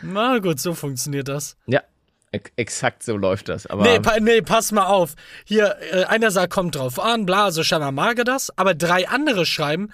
[0.03, 1.57] Na gut, so funktioniert das.
[1.65, 1.81] Ja,
[2.35, 3.65] ex exakt so läuft das.
[3.67, 5.15] Aber Nee, pa nee, pass mal auf.
[5.45, 8.55] Hier, äh, einer sagt, kommt drauf an, bla, so scheinbar mag er das.
[8.57, 9.91] Aber drei andere schreiben,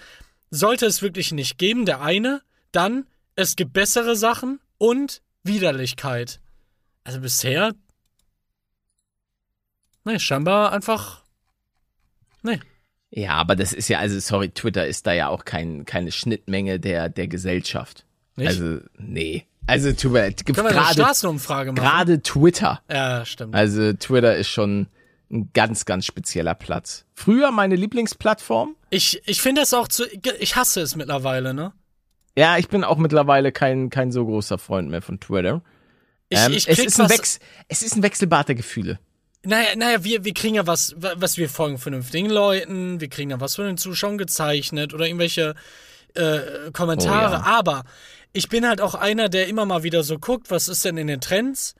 [0.49, 1.85] sollte es wirklich nicht geben.
[1.85, 6.39] Der eine, dann, es gibt bessere Sachen und Widerlichkeit.
[7.03, 7.73] Also bisher.
[10.03, 11.21] Nee, scheinbar einfach.
[12.43, 12.59] Nee.
[13.11, 16.79] Ja, aber das ist ja, also sorry, Twitter ist da ja auch kein, keine Schnittmenge
[16.79, 18.05] der, der Gesellschaft.
[18.35, 18.47] Nicht?
[18.47, 19.45] Also, nee.
[19.71, 21.83] Also, tut mir leid, Können wir eine gerade, Straßenumfrage machen?
[21.83, 22.81] gerade Twitter.
[22.91, 23.55] Ja, stimmt.
[23.55, 24.87] Also, Twitter ist schon
[25.31, 27.05] ein ganz, ganz spezieller Platz.
[27.13, 28.75] Früher meine Lieblingsplattform.
[28.89, 30.03] Ich, ich finde das auch zu.
[30.39, 31.71] Ich hasse es mittlerweile, ne?
[32.37, 35.61] Ja, ich bin auch mittlerweile kein, kein so großer Freund mehr von Twitter.
[36.29, 38.99] Ich, Ähm, ich es, ist ein Wex es ist ein Wechselbad der Gefühle.
[39.43, 43.31] Naja, naja wir, wir kriegen ja was, wa- was wir folgen vernünftigen Leuten, wir kriegen
[43.31, 45.55] ja was von den Zuschauern gezeichnet oder irgendwelche
[46.13, 47.37] äh, Kommentare.
[47.37, 47.57] Oh ja.
[47.59, 47.83] Aber
[48.33, 51.07] ich bin halt auch einer, der immer mal wieder so guckt, was ist denn in
[51.07, 51.75] den Trends?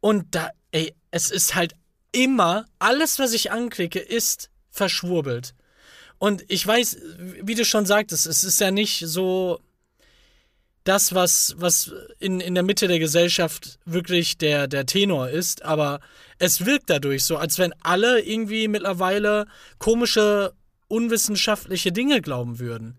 [0.00, 1.74] Und da, ey, es ist halt
[2.12, 5.54] immer, alles, was ich anklicke, ist verschwurbelt.
[6.18, 6.98] Und ich weiß,
[7.42, 9.60] wie du schon sagtest, es ist ja nicht so
[10.84, 16.00] das, was, was in, in der Mitte der Gesellschaft wirklich der, der Tenor ist, aber
[16.38, 19.46] es wirkt dadurch so, als wenn alle irgendwie mittlerweile
[19.78, 20.54] komische,
[20.88, 22.98] unwissenschaftliche Dinge glauben würden.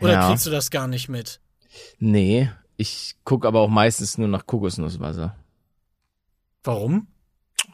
[0.00, 0.28] Oder Ja.
[0.28, 1.40] kriegst du das gar nicht mit?
[1.98, 5.36] Nee, ich gucke aber auch meistens nur nach Kokosnusswasser,
[6.64, 7.06] Warum?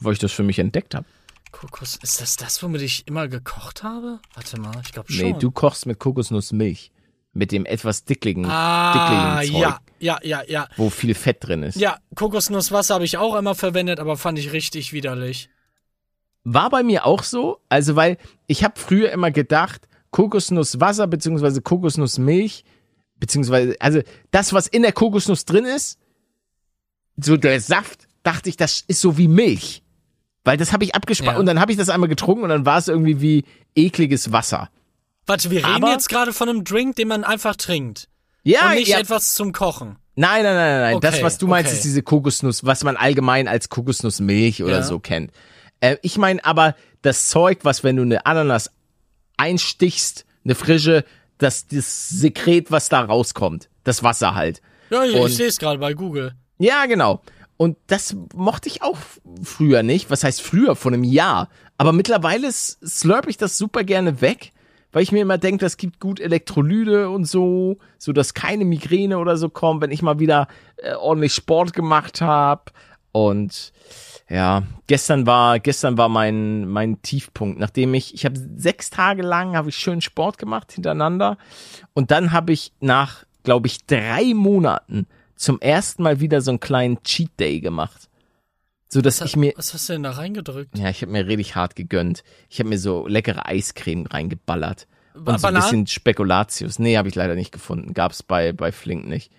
[0.00, 1.06] weil ich das für mich entdeckt habe.
[1.52, 4.20] Kokos, ist das das, womit ich immer gekocht habe?
[4.34, 5.24] Warte mal, ich glaube schon.
[5.24, 6.90] Nee, du kochst mit Kokosnussmilch.
[7.32, 10.68] Mit dem etwas dickligen, ah, dickligen Zeug, ja, ja, ja, ja.
[10.78, 11.76] wo viel Fett drin ist.
[11.76, 15.50] Ja, Kokosnusswasser habe ich auch einmal verwendet, aber fand ich richtig widerlich.
[16.44, 22.64] War bei mir auch so, also weil ich habe früher immer gedacht, Kokosnusswasser beziehungsweise Kokosnussmilch
[23.18, 24.00] beziehungsweise, also
[24.30, 25.98] das, was in der Kokosnuss drin ist,
[27.16, 29.82] so der Saft, dachte ich, das ist so wie Milch.
[30.44, 31.40] Weil das habe ich abgespart Ja.
[31.40, 34.70] und dann habe ich das einmal getrunken und dann war es irgendwie wie ekliges Wasser.
[35.26, 38.08] Warte, wir reden Aber- jetzt gerade von einem Drink, den man einfach trinkt.
[38.44, 39.00] Ja, und nicht ja.
[39.00, 39.96] etwas zum Kochen.
[40.14, 41.00] Nein, nein, nein, nein.
[41.00, 41.76] das, Okay, was du meinst, okay.
[41.78, 44.82] ist diese Kokosnuss, was man allgemein als Kokosnussmilch oder Ja.
[44.82, 45.32] so kennt.
[45.80, 48.70] Äh, ich meine aber das Zeug, was wenn du eine Ananas
[49.36, 51.04] einstichst, eine frische,
[51.38, 53.68] das, das Sekret, was da rauskommt.
[53.84, 54.62] Das Wasser halt.
[54.90, 56.34] Ja, ich, ich sehe es gerade bei Google.
[56.58, 57.22] Ja, genau.
[57.56, 58.98] Und das mochte ich auch
[59.42, 60.10] früher nicht.
[60.10, 60.76] Was heißt früher?
[60.76, 61.48] Vor einem Jahr.
[61.78, 64.52] Aber mittlerweile slurp ich das super gerne weg,
[64.92, 69.18] weil ich mir immer denke, das gibt gut Elektrolyte und so, so dass keine Migräne
[69.18, 72.72] oder so kommt, wenn ich mal wieder äh, ordentlich Sport gemacht habe.
[73.12, 73.72] Und
[74.28, 79.56] ja, gestern war gestern war mein mein Tiefpunkt, nachdem ich ich habe sechs Tage lang
[79.56, 81.38] habe ich schön Sport gemacht hintereinander
[81.94, 86.60] und dann habe ich nach glaube ich drei Monaten zum ersten Mal wieder so einen
[86.60, 88.08] kleinen Cheat Day gemacht,
[88.88, 90.76] so dass ich mir Was hast du denn da reingedrückt?
[90.76, 92.24] ja ich habe mir richtig hart gegönnt.
[92.48, 96.78] Ich habe mir so leckere Eiscreme reingeballert und so ein bisschen Spekulatius.
[96.80, 97.94] Nee, habe ich leider nicht gefunden.
[97.94, 99.30] Gab's bei bei Flink nicht.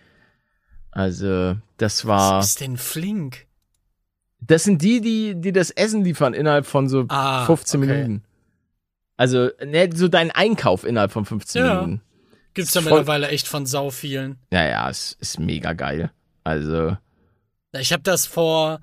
[0.91, 2.39] Also das war.
[2.39, 3.46] Was ist denn flink?
[4.39, 7.89] Das sind die, die, die das Essen liefern innerhalb von so Ah, 15 okay.
[7.91, 8.23] Minuten.
[9.17, 11.73] Also, ne, so dein Einkauf innerhalb von 15 Ja.
[11.81, 12.01] Minuten.
[12.53, 14.37] Gibt's ja mittlerweile echt von sau vielen.
[14.51, 16.11] Ja, ja, es ist mega geil.
[16.43, 16.97] Also,
[17.79, 18.79] Ich habe das vor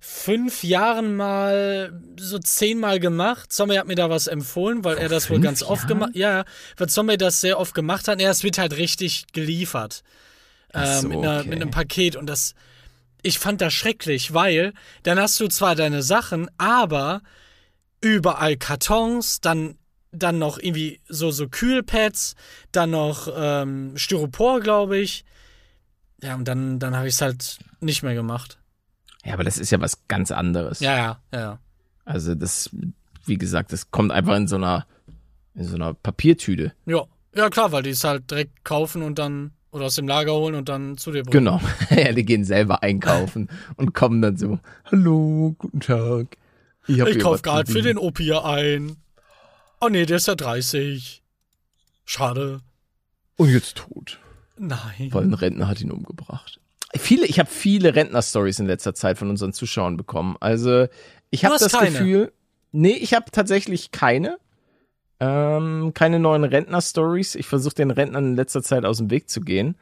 [0.00, 3.52] fünf Jahren mal so zehnmal gemacht.
[3.52, 5.88] Zombie hat mir da was empfohlen, weil er das wohl ganz oft Jahren?
[5.88, 6.44] gemacht Ja,
[6.76, 8.20] weil Zombie das sehr oft gemacht hat.
[8.20, 10.02] Ja, es wird halt richtig geliefert.
[10.72, 11.48] Ähm, so, mit, einer, okay.
[11.48, 12.16] mit einem Paket.
[12.16, 12.54] Und das,
[13.22, 17.22] ich fand das schrecklich, weil dann hast du zwar deine Sachen, aber
[18.00, 19.76] überall Kartons, dann
[20.10, 22.34] dann noch irgendwie so so Kühlpads,
[22.72, 25.24] dann noch ähm, Styropor, glaube ich.
[26.22, 28.58] Ja, und dann dann habe ich es halt nicht mehr gemacht.
[29.24, 30.80] ja, aber das ist ja was ganz anderes.
[30.80, 31.58] Ja, ja, ja, ja.
[32.04, 32.70] Also, das,
[33.26, 34.86] wie gesagt, das kommt einfach in so einer,
[35.54, 36.72] in so einer Papiertüte.
[36.86, 37.04] Ja,
[37.34, 40.54] ja klar, weil die es halt direkt kaufen und dann oder aus dem Lager holen
[40.54, 41.44] und dann zu dir bringen.
[41.44, 41.60] Genau.
[41.90, 44.58] ja, die gehen selber einkaufen und kommen dann so,
[44.90, 46.36] hallo, guten Tag.
[46.86, 48.96] Ich, Ich hier kauf was gerade für gesehen." den hier ein.
[49.80, 51.22] Oh nee, der ist ja 30.
[52.04, 52.60] Schade.
[53.36, 54.18] Und jetzt tot.
[54.56, 55.08] Nein.
[55.12, 56.60] weil ein Rentner hat ihn umgebracht.
[56.96, 60.36] Viele, ich habe viele Rentner-Stories in letzter Zeit von unseren Zuschauern bekommen.
[60.40, 60.86] Also
[61.30, 61.90] ich habe das keine?
[61.90, 62.32] Gefühl,
[62.72, 64.38] nee, ich habe tatsächlich keine,
[65.20, 67.34] ähm, keine neuen Rentner-Stories.
[67.34, 69.76] Ich versuche den Rentnern in letzter Zeit aus dem Weg zu gehen.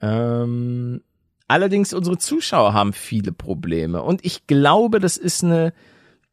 [0.00, 1.02] Ähm,
[1.48, 5.72] allerdings unsere Zuschauer haben viele Probleme und ich glaube, das ist eine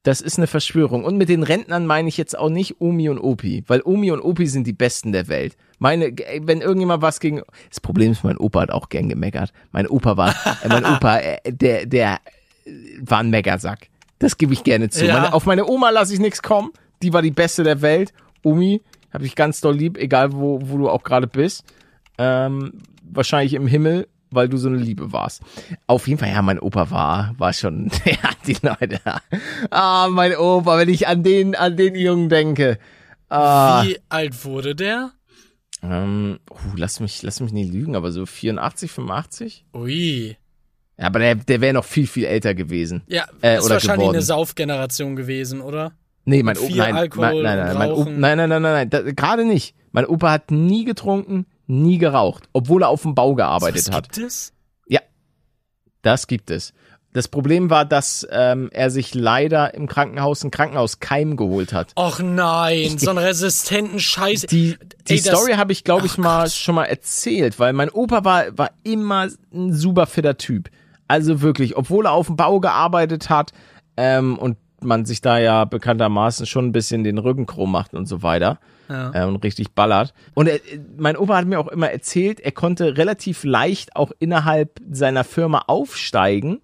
[0.03, 1.05] das ist eine Verschwörung.
[1.05, 4.19] Und mit den Rentnern meine ich jetzt auch nicht Omi und Opi, weil Omi und
[4.19, 5.55] Opi sind die Besten der Welt.
[5.79, 9.53] Meine, wenn irgendjemand was gegen, das Problem ist, mein Opa hat auch gern gemeckert.
[9.71, 12.19] Mein Opa war, äh, mein Opa, äh, der, der
[12.65, 13.87] äh, war ein Meckersack.
[14.19, 15.05] Das gebe ich gerne zu.
[15.05, 15.13] Ja.
[15.13, 16.71] Meine, auf meine Oma lasse ich nichts kommen.
[17.01, 18.13] Die war die Beste der Welt.
[18.43, 18.81] Omi,
[19.13, 21.63] habe ich ganz doll lieb, egal wo, wo du auch gerade bist.
[22.17, 25.41] Ähm, wahrscheinlich im Himmel, weil du so eine Liebe warst.
[25.87, 28.99] Auf jeden Fall, ja, mein Opa war, war schon, ja, die Leute.
[29.71, 32.77] Ah, mein Opa, wenn ich an den, an den Jungen denke.
[33.29, 35.11] Ah, Wie alt wurde der?
[35.81, 39.65] ähm, uh, lass mich, lass mich nicht lügen, aber so 84, 85?
[39.73, 40.37] Ui.
[40.97, 43.01] Ja, aber der, der wäre noch viel, viel älter gewesen.
[43.07, 44.15] Ja, Äh, ist wahrscheinlich geworden.
[44.15, 45.91] eine Saufgeneration gewesen, oder?
[46.25, 49.75] Nee, mein Opa, nein, nein, nein, mein Opa, nein, nein, nein, nein, nein, gerade nicht.
[49.91, 54.03] Mein Opa hat nie getrunken, nie geraucht, obwohl er auf dem Bau gearbeitet Was hat.
[54.13, 54.53] gibt es?
[56.01, 56.73] Das gibt es.
[57.13, 61.93] Das Problem war, dass ähm, er sich leider im Krankenhaus ein Krankenhauskeim geholt hat.
[61.95, 64.41] Och nein, so einen resistenten Scheiß.
[64.47, 66.51] Die, die Ey, das- Story habe ich, glaube ich, mal Gott.
[66.51, 70.69] schon mal erzählt, weil mein Opa war, war immer ein super fitter Typ.
[71.07, 73.51] Also wirklich, obwohl er auf dem Bau gearbeitet hat
[73.95, 78.05] ähm, und man sich da ja bekanntermaßen schon ein bisschen den Rücken krumm macht und
[78.07, 79.11] so weiter Ja.
[79.13, 80.13] äh, und richtig ballert.
[80.33, 80.59] Und er,
[80.97, 85.63] mein Opa hat mir auch immer erzählt, er konnte relativ leicht auch innerhalb seiner Firma
[85.67, 86.59] aufsteigen,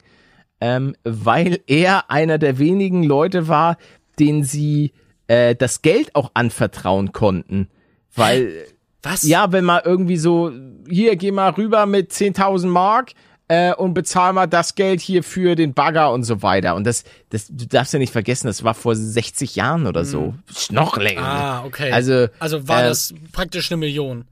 [0.62, 3.78] ähm, weil er einer der wenigen Leute war,
[4.20, 4.92] denen sie
[5.28, 7.70] äh, das Geld auch anvertrauen konnten.
[8.16, 8.52] Weil,
[9.04, 9.24] Was?
[9.24, 10.52] ja, wenn man irgendwie so,
[10.90, 13.12] hier, geh mal rüber mit 10.000 Mark
[13.50, 16.76] äh, und bezahl mal das Geld hier für den Bagger und so weiter.
[16.76, 20.36] Und das, das, du darfst ja nicht vergessen, das war vor 60 Jahren oder so.
[20.72, 21.22] Noch länger.
[21.22, 21.92] Ah, okay.
[21.92, 24.26] Also, also war äh, das praktisch eine Million.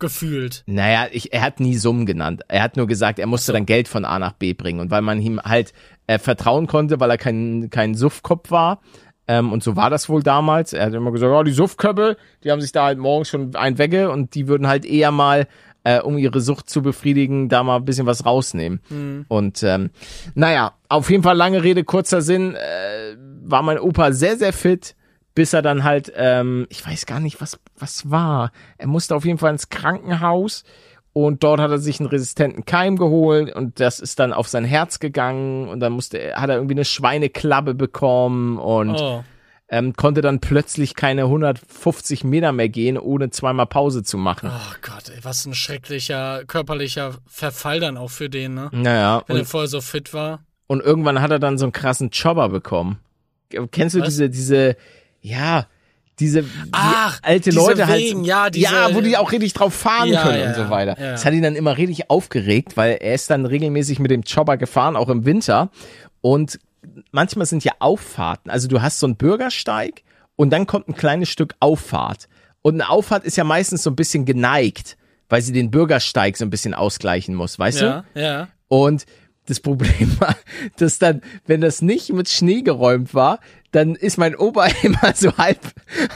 [0.00, 0.64] Gefühlt.
[0.66, 2.42] Naja, ich, er hat nie Summen genannt.
[2.48, 4.80] Er hat nur gesagt, er musste dann Geld von A nach B bringen.
[4.80, 5.72] Und weil man ihm halt
[6.08, 8.80] äh, vertrauen konnte, weil er kein, kein Suffkopf war,
[9.26, 10.72] Ähm, und so war das wohl damals.
[10.74, 13.78] Er hat immer gesagt, ja, die Suffköppe, die haben sich da halt morgens schon ein
[13.78, 15.46] wegge und die würden halt eher mal,
[15.84, 18.80] äh, um ihre Sucht zu befriedigen, da mal ein bisschen was rausnehmen.
[19.28, 19.90] Und ähm,
[20.34, 24.96] naja, auf jeden Fall lange Rede, kurzer Sinn, äh, war mein Opa sehr, sehr fit,
[25.34, 28.50] bis er dann halt, ähm, ich weiß gar nicht, was, was war.
[28.78, 30.64] Er musste auf jeden Fall ins Krankenhaus
[31.12, 34.64] und dort hat er sich einen resistenten Keim geholt und das ist dann auf sein
[34.64, 39.22] Herz gegangen und dann musste hat er irgendwie eine Schweineklappe bekommen und Oh.
[39.68, 44.50] Ähm, konnte dann plötzlich keine 150 Meter mehr gehen, ohne zweimal Pause zu machen.
[44.52, 48.68] Oh Gott, ey, was ein schrecklicher körperlicher Verfall dann auch für den, ne?
[48.72, 50.40] Naja, Wenn er vorher so fit war.
[50.66, 52.98] und irgendwann hat er dann so einen krassen Chopper bekommen.
[53.70, 54.08] Kennst du Was?
[54.08, 54.76] diese, diese,
[55.20, 55.66] ja,
[56.18, 59.52] diese die Ach, alte diese Leute Wegen, halt, ja, diese- ja, wo die auch richtig
[59.54, 60.96] drauf fahren Ja, können ja, und so weiter.
[61.00, 61.12] ja.
[61.12, 64.56] Das hat ihn dann immer richtig aufgeregt, weil er ist dann regelmäßig mit dem Chopper
[64.56, 65.70] gefahren, auch im Winter.
[66.20, 66.58] Und
[67.10, 70.02] manchmal sind ja Auffahrten, also du hast so einen Bürgersteig
[70.36, 72.28] und dann kommt ein kleines Stück Auffahrt.
[72.62, 74.96] Und eine Auffahrt ist ja meistens so ein bisschen geneigt,
[75.28, 77.84] weil sie den Bürgersteig so ein bisschen ausgleichen muss, weißt du?
[77.84, 78.48] Ja, ja.
[78.68, 79.04] Und
[79.46, 80.36] das Problem war,
[80.76, 83.40] dass dann, wenn das nicht mit Schnee geräumt war,
[83.74, 85.58] dann ist mein Opa immer so halb,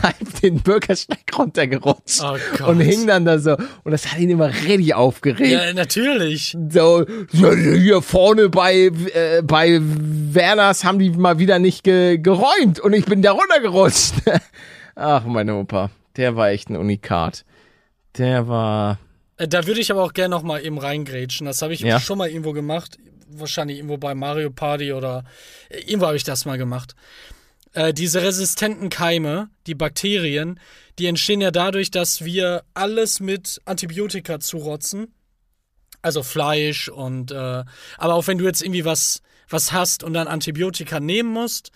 [0.02, 3.56] halb den Bürgersteig runtergerutscht Oh und hing dann da so.
[3.84, 5.50] Und das hat ihn immer richtig aufgeregt.
[5.50, 6.56] Ja, natürlich.
[6.70, 12.92] So, hier vorne bei, äh, bei Werners haben die mal wieder nicht ge geräumt und
[12.92, 14.14] ich bin da runtergerutscht.
[14.94, 17.44] Ach, mein Opa, der war echt ein Unikat.
[18.18, 18.98] Der war,
[19.36, 21.46] Äh, Da würde ich aber auch gerne noch mal eben reingrätschen.
[21.46, 21.98] Das habe ich Ja.
[22.00, 22.98] schon mal irgendwo gemacht.
[23.30, 25.24] Wahrscheinlich irgendwo bei Mario Party oder
[25.68, 26.94] äh, irgendwo habe ich das mal gemacht.
[27.78, 30.58] Äh, diese resistenten Keime, die Bakterien,
[30.98, 35.14] die entstehen ja dadurch, dass wir alles mit Antibiotika zurotzen.
[36.02, 37.64] Also Fleisch und äh,
[37.96, 41.70] aber auch wenn du jetzt irgendwie was, was hast und dann Antibiotika nehmen musst,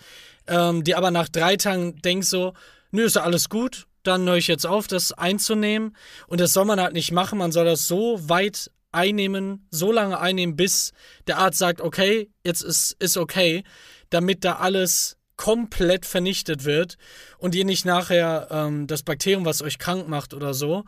[0.47, 2.53] ähm, die aber nach drei Tagen denkst so,
[2.91, 5.95] nö, ist ja alles gut, dann höre ich jetzt auf, das einzunehmen.
[6.27, 10.19] Und das soll man halt nicht machen, man soll das so weit einnehmen, so lange
[10.19, 10.91] einnehmen, bis
[11.27, 13.63] der Arzt sagt, okay, jetzt ist, ist okay,
[14.09, 16.97] damit da alles komplett vernichtet wird
[17.37, 20.83] und ihr nicht nachher ähm, das Bakterium, was euch krank macht oder so,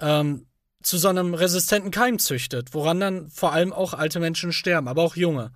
[0.00, 0.46] ähm,
[0.82, 5.02] zu so einem resistenten Keim züchtet, woran dann vor allem auch alte Menschen sterben, aber
[5.02, 5.52] auch junge.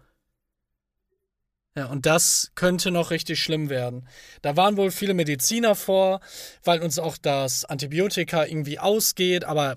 [1.76, 4.08] Ja, und das könnte noch richtig schlimm werden.
[4.42, 6.20] Da waren wohl viele Mediziner vor,
[6.64, 9.76] weil uns auch das Antibiotika irgendwie ausgeht, aber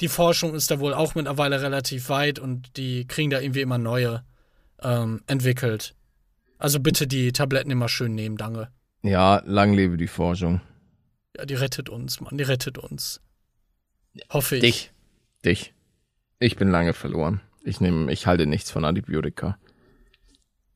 [0.00, 3.78] die Forschung ist da wohl auch mittlerweile relativ weit und die kriegen da irgendwie immer
[3.78, 4.24] neue
[4.82, 5.94] ähm, entwickelt.
[6.60, 8.68] Also bitte die Tabletten immer schön nehmen, danke.
[9.02, 10.60] ja, lang lebe die Forschung.
[11.36, 13.20] Ja, die rettet uns, Mann, die rettet uns.
[14.30, 14.62] Hoffe ich.
[14.62, 14.90] Dich.
[15.44, 15.74] Dich.
[16.38, 17.40] Ich bin lange verloren.
[17.64, 19.56] Ich nehme, ich halte nichts von Antibiotika.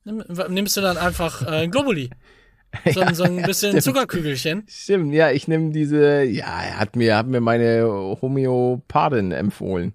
[0.05, 2.11] Nimm, nimmst du dann einfach äh, ein Globuli?
[2.92, 3.85] So, ein- so ein bisschen stimmt.
[3.85, 4.64] Zuckerkügelchen.
[4.68, 7.85] Stimmt, ja, ich nehme diese, ja, er hat mir, hat mir meine
[8.20, 9.94] Homöopathin empfohlen.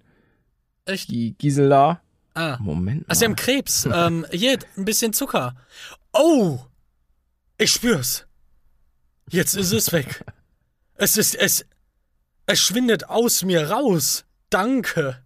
[0.85, 1.11] Echt?
[1.11, 2.01] Die Gisela.
[2.33, 2.57] Ah.
[2.59, 3.05] Moment mal.
[3.09, 3.85] Also, sie haben Krebs.
[3.93, 5.55] ähm, hier, ein bisschen Zucker.
[6.13, 6.59] Oh!
[7.57, 8.25] Ich spür's.
[9.29, 10.23] Jetzt ist es weg.
[10.95, 11.65] Es ist, es,
[12.45, 14.25] es schwindet aus mir raus.
[14.49, 15.23] Danke.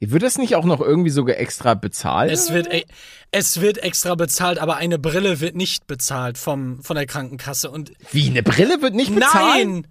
[0.00, 2.30] Wird das nicht auch noch irgendwie sogar extra bezahlt?
[2.30, 2.84] Es wird, e-
[3.32, 7.68] es wird extra bezahlt, aber eine Brille wird nicht bezahlt vom, von der Krankenkasse.
[7.70, 9.34] Und Wie, eine Brille wird nicht bezahlt?
[9.66, 9.86] nein!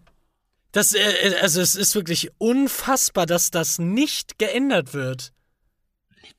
[0.71, 5.33] Das, äh, also es ist wirklich unfassbar, dass das nicht geändert wird.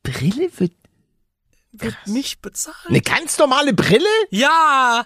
[0.02, 0.72] Brille wird,
[1.72, 2.76] Wird nicht bezahlt.
[2.88, 4.06] eine ganz normale Brille?
[4.30, 5.04] Ja!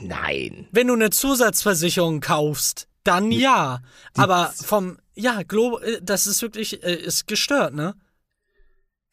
[0.00, 0.68] Nein.
[0.70, 3.80] Wenn du eine Zusatzversicherung kaufst, dann ja.
[4.14, 7.94] Aber vom, ja, Glo äh, das ist wirklich, äh, ist gestört, ne?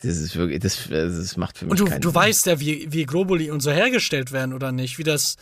[0.01, 3.05] Das ist wirklich, das, das macht für mich Und du, du weißt ja, wie, wie
[3.05, 4.97] Globuli und so hergestellt werden, oder nicht?
[4.97, 5.37] Wie das,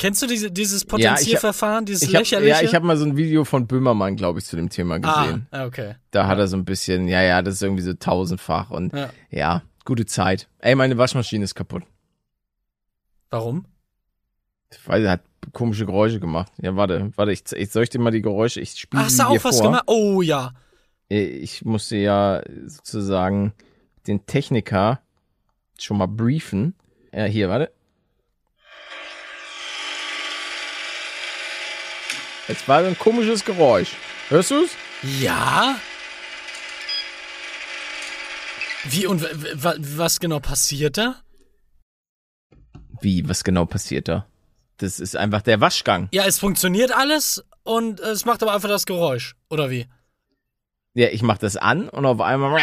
[0.00, 2.48] kennst du diese, dieses Ja, Potenzierverfahren, dieses ich hab, lächerliche?
[2.50, 5.46] ja, ich habe mal so ein Video von Böhmermann, glaube ich, zu dem Thema gesehen.
[5.52, 5.94] ah, okay.
[6.10, 9.10] Da hat er so ein bisschen, ja, ja, das ist irgendwie so tausendfach und Ja.
[9.30, 10.48] ja, gute Zeit.
[10.58, 11.84] Ey, meine Waschmaschine ist kaputt.
[13.30, 13.66] Warum?
[14.86, 15.20] Weil er hat
[15.52, 16.50] komische Geräusche gemacht.
[16.60, 19.24] Ja, warte, warte, ich, ich soll ich dir mal die Geräusche, ich spiele hast du
[19.24, 19.66] auch was vor.
[19.66, 19.84] gemacht?
[19.86, 20.52] Oh ja.
[21.08, 23.52] Ich musste ja sozusagen
[24.06, 25.00] den Techniker
[25.78, 26.74] schon mal briefen.
[27.12, 27.72] Ja, hier, warte.
[32.50, 33.92] Jetzt war so ein komisches Geräusch.
[34.28, 34.70] Hörst du's?
[35.20, 35.76] Ja?
[38.82, 39.22] Wie und
[39.54, 41.14] was genau passiert da?
[43.00, 44.26] Wie, was genau passiert da?
[44.78, 46.08] Das ist einfach der Waschgang.
[46.10, 49.86] Ja, es funktioniert alles und es macht aber einfach das Geräusch, oder wie?
[50.94, 52.58] Ja, ich mach das an und auf einmal.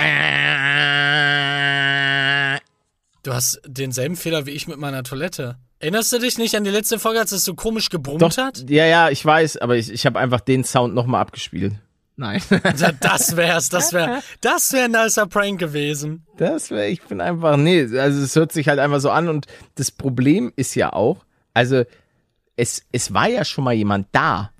[3.23, 5.57] Du hast denselben Fehler wie ich mit meiner Toilette.
[5.79, 8.69] Erinnerst du dich nicht an die letzte Folge, als es so komisch gebrummt Doch, hat?
[8.69, 11.73] ja, ja, ich weiß, aber ich, ich habe einfach den Sound nochmal abgespielt.
[12.15, 12.41] Nein.
[12.99, 16.25] Das wär's, das wär, das wär ein nicer Prank gewesen.
[16.37, 19.45] Das wäre, ich bin einfach, nee, also es hört sich halt einfach so an und
[19.75, 21.83] das Problem ist ja auch, also
[22.55, 24.51] es, es war ja schon mal jemand da,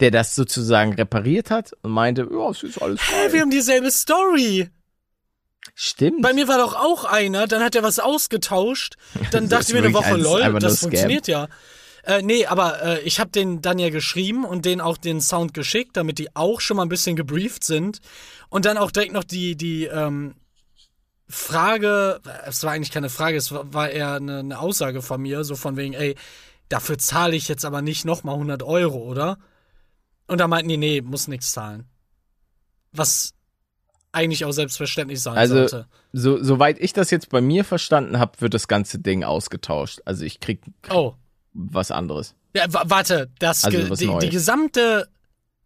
[0.00, 3.32] der das sozusagen repariert hat und meinte, ja, es ist alles Hä, fein.
[3.32, 4.68] wir haben dieselbe Story.
[5.74, 6.22] Stimmt.
[6.22, 8.96] Bei mir war doch auch einer, dann hat er was ausgetauscht.
[9.30, 10.90] Dann dachte ich mir eine Woche, lol, das Scam.
[10.90, 11.48] funktioniert ja.
[12.02, 15.52] Äh, nee, aber äh, ich habe den dann ja geschrieben und denen auch den Sound
[15.52, 18.00] geschickt, damit die auch schon mal ein bisschen gebrieft sind.
[18.48, 20.34] Und dann auch direkt noch die, die ähm,
[21.28, 25.44] Frage, es war eigentlich keine Frage, es war, war eher eine, eine Aussage von mir,
[25.44, 26.16] so von wegen, ey,
[26.68, 29.38] dafür zahle ich jetzt aber nicht nochmal 100 Euro, oder?
[30.26, 31.86] Und da meinten die, nee, muss nichts zahlen.
[32.92, 33.34] Was
[34.12, 35.86] eigentlich auch selbstverständlich sein Also- sollte.
[36.12, 40.00] so, soweit ich das jetzt bei mir verstanden habe, wird das ganze Ding ausgetauscht.
[40.04, 41.14] Also ich krieg Oh.
[41.52, 42.34] was anderes.
[42.54, 45.08] Ja, wa- warte, das Also ge die, die gesamte.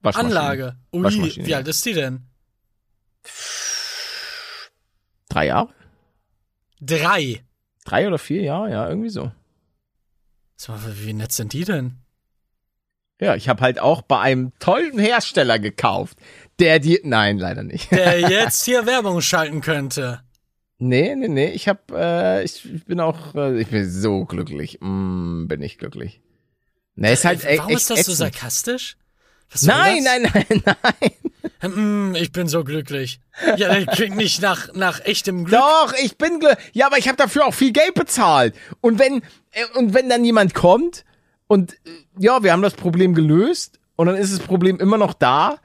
[0.03, 0.77] Anlage.
[0.93, 1.03] Ui,
[1.47, 2.27] wie alt ist die denn?
[5.31, 5.71] Drei Jahre?
[6.81, 7.43] Drei.
[7.87, 8.71] Drei oder vier Jahre?
[8.71, 9.33] Ja, irgendwie so.
[10.97, 11.97] Wie nett sind die denn?
[13.25, 16.19] Ja, ich habe halt auch bei einem tollen Hersteller gekauft,
[16.59, 17.91] der die, nein, leider nicht.
[17.91, 20.21] Der jetzt hier Werbung schalten könnte.
[20.79, 24.79] Nee, nee, nee, ich hab, äh, ich, bin auch, äh, ich bin so glücklich.
[24.81, 26.21] Mm, bin ich glücklich.
[26.97, 28.17] Nee, ist halt e- Warum echt ist das so ätzend.
[28.35, 28.97] sarkastisch?
[29.51, 30.23] Was Nein, das?
[30.23, 30.63] nein, nein,
[31.63, 31.73] nein.
[31.73, 33.21] Hm, ich bin so glücklich.
[33.57, 35.61] Ja, das klingt nicht nach, nach echtem Glück.
[35.61, 36.71] Doch, ich bin glücklich.
[36.73, 38.55] Ja, aber ich habe dafür auch viel Geld bezahlt.
[38.81, 39.23] Und wenn,
[39.53, 41.05] äh, und wenn dann jemand kommt
[41.47, 45.15] und, äh, ja, wir haben das Problem gelöst und dann ist das Problem immer noch
[45.15, 45.59] da,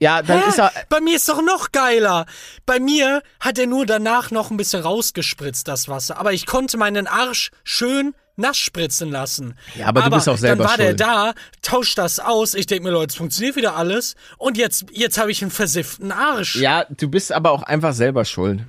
[0.00, 0.48] ja, dann Hä?
[0.48, 2.26] ist er, Bei mir ist doch noch geiler.
[2.66, 6.18] Bei mir hat er nur danach noch ein bisschen rausgespritzt, das Wasser.
[6.18, 9.56] Aber ich konnte meinen Arsch schön nass spritzen lassen.
[9.74, 11.00] Ja, aber du bist auch selber Dann war schuld.
[11.00, 12.54] der da, tauscht das aus.
[12.54, 14.14] Ich denke mir, Leute, es funktioniert wieder alles.
[14.36, 16.54] Und jetzt, jetzt habe ich einen versifften Arsch.
[16.54, 18.60] Ja, du bist aber auch einfach selber schuld.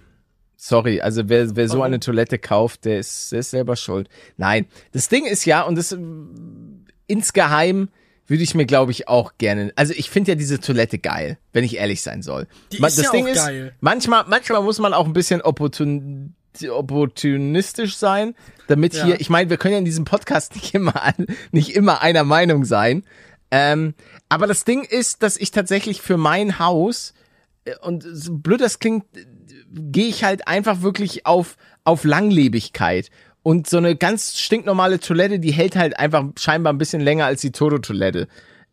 [0.62, 4.10] Sorry, also wer, wer so eine Toilette kauft, der ist, der ist selber schuld.
[4.36, 5.98] Nein, das Ding ist ja, und das
[7.08, 7.90] insgeheim
[8.28, 9.72] würde ich mir, glaube ich, auch gerne.
[9.76, 12.46] Also ich finde ja diese Toilette geil, wenn ich ehrlich sein soll.
[12.72, 13.74] Die Ma- ist das ja Ding auch ist, geil.
[13.80, 16.36] manchmal, manchmal muss man auch ein bisschen opportun,
[16.70, 18.36] opportunistisch sein,
[18.68, 19.06] damit Ja.
[19.06, 20.94] hier, ich meine, wir können ja in diesem Podcast nicht immer,
[21.52, 23.04] nicht immer einer Meinung sein.
[23.52, 23.96] Ähm,
[24.28, 27.14] aber das Ding ist, dass ich tatsächlich für mein Haus
[27.66, 29.06] äh, und so blöd das klingt,
[29.74, 33.10] gehe ich halt einfach wirklich auf auf Langlebigkeit.
[33.42, 37.42] Und so eine ganz stinknormale Toilette, die hält halt einfach scheinbar ein bisschen länger als
[37.42, 38.28] die Toto-Toilette.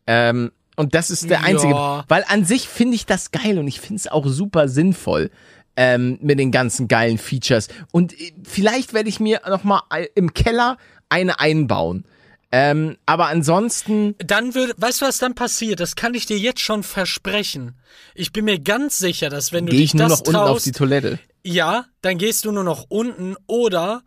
[0.05, 1.43] Ähm, und das ist der Ja.
[1.45, 1.73] einzige.
[2.07, 5.31] Weil an sich finde ich das geil und ich finde es auch super sinnvoll
[5.75, 7.69] ähm, mit den ganzen geilen Features.
[7.91, 10.77] Und äh, vielleicht werde ich mir noch mal äh, im Keller
[11.09, 12.05] eine einbauen.
[12.51, 15.79] Ähm, aber ansonsten, Dann würde, weißt du, was dann passiert?
[15.79, 17.75] Das kann ich dir jetzt schon versprechen.
[18.15, 20.47] Ich bin mir ganz sicher, dass wenn du dich ich nur das noch unten auf
[20.47, 21.19] traust, die Toilette.
[21.43, 24.03] ja, dann gehst du nur noch unten oder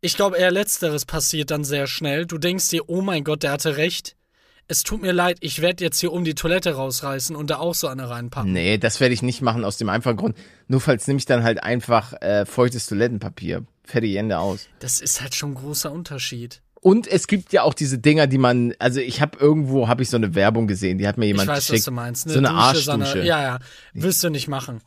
[0.00, 2.26] ich glaube eher letzteres passiert dann sehr schnell.
[2.26, 4.16] Du denkst dir, oh mein Gott, der hatte recht.
[4.70, 7.74] Es tut mir leid, ich werde jetzt hier um die Toilette rausreißen und da auch
[7.74, 8.52] so eine reinpacken.
[8.52, 10.36] Nee, das werde ich nicht machen aus dem einfachen Grund.
[10.66, 13.64] Nur falls nehme ich dann halt einfach äh, feuchtes Toilettenpapier.
[13.82, 14.68] Fertig, Ende aus.
[14.80, 16.60] Das ist halt schon ein großer Unterschied.
[16.80, 20.10] Und es gibt ja auch diese Dinger, die man, also ich habe irgendwo, habe ich
[20.10, 21.86] so eine Werbung gesehen, die hat mir Ich jemand weiß, was geschickt.
[21.88, 22.28] du meinst.
[22.28, 23.22] so eine Dusche, so Arschdusche.
[23.24, 23.58] ja, ja.
[23.94, 24.80] Wirst du nicht machen.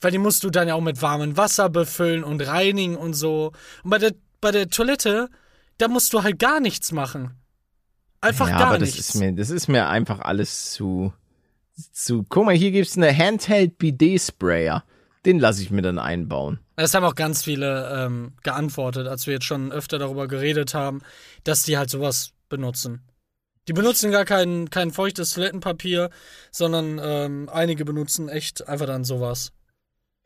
[0.00, 3.52] Weil die musst du dann ja auch mit warmem Wasser befüllen und reinigen und so.
[3.82, 5.28] Und bei der, bei der Toilette,
[5.78, 7.30] da musst du halt gar nichts machen.
[8.20, 9.10] Einfach ja, gar aber das nichts.
[9.10, 11.12] ist mir, das ist mir einfach alles zu,
[11.92, 12.24] zu.
[12.28, 14.84] Guck mal, hier gibt's eine Handheld BD Sprayer.
[15.24, 16.58] Den lasse ich mir dann einbauen.
[16.76, 21.02] Das haben auch ganz viele ähm, geantwortet, als wir jetzt schon öfter darüber geredet haben,
[21.44, 23.02] dass die halt sowas benutzen.
[23.68, 26.10] Die benutzen gar kein, kein feuchtes Toilettenpapier,
[26.50, 29.52] sondern ähm, einige benutzen echt einfach dann sowas.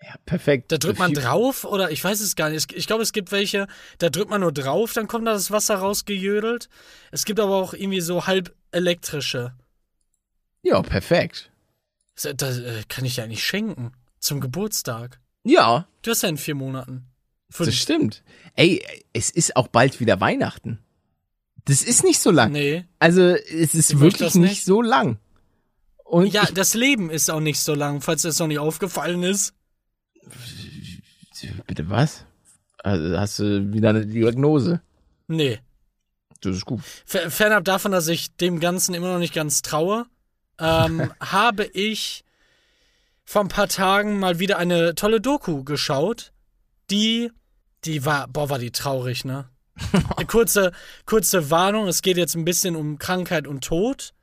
[0.02, 0.72] Ja, perfekt.
[0.72, 2.72] Da drückt man drauf oder ich weiß es gar nicht.
[2.72, 3.66] Ich glaube, es gibt welche,
[3.98, 6.68] da drückt man nur drauf, dann kommt da das Wasser rausgejödelt.
[7.10, 9.54] Es gibt aber auch irgendwie so halb elektrische.
[10.62, 11.50] Ja, perfekt.
[12.14, 13.92] Das, das äh, kann ich ja nicht schenken.
[14.20, 15.20] Zum Geburtstag.
[15.44, 17.06] Ja, Du hast ja in vier Monaten.
[17.48, 17.74] das Fünf.
[17.74, 18.22] stimmt.
[18.54, 20.78] Ey, es ist auch bald wieder Weihnachten.
[21.64, 22.52] Das ist nicht so lang.
[22.52, 22.84] Nee.
[23.00, 24.50] Also, es ist Ich wirklich das nicht.
[24.50, 24.64] nicht.
[24.64, 25.18] so lang.
[26.04, 29.52] Und Ja, das Leben ist auch nicht so lang, falls das noch nicht aufgefallen ist.
[31.66, 32.24] bitte was?
[32.78, 34.80] Also, hast du wieder eine Diagnose?
[35.28, 35.58] Nee.
[36.40, 36.80] Das ist gut.
[37.04, 40.06] Fer- Fernab davon, dass ich dem Ganzen immer noch nicht ganz traue,
[40.60, 42.24] ähm, habe ich
[43.26, 46.32] vor ein paar Tagen mal wieder eine tolle Doku geschaut.
[46.90, 47.30] Die,
[47.84, 49.50] die war, boah, war die traurig, ne?
[50.28, 50.72] kurze,
[51.04, 54.14] kurze Warnung, es geht jetzt ein bisschen um Krankheit und Tod.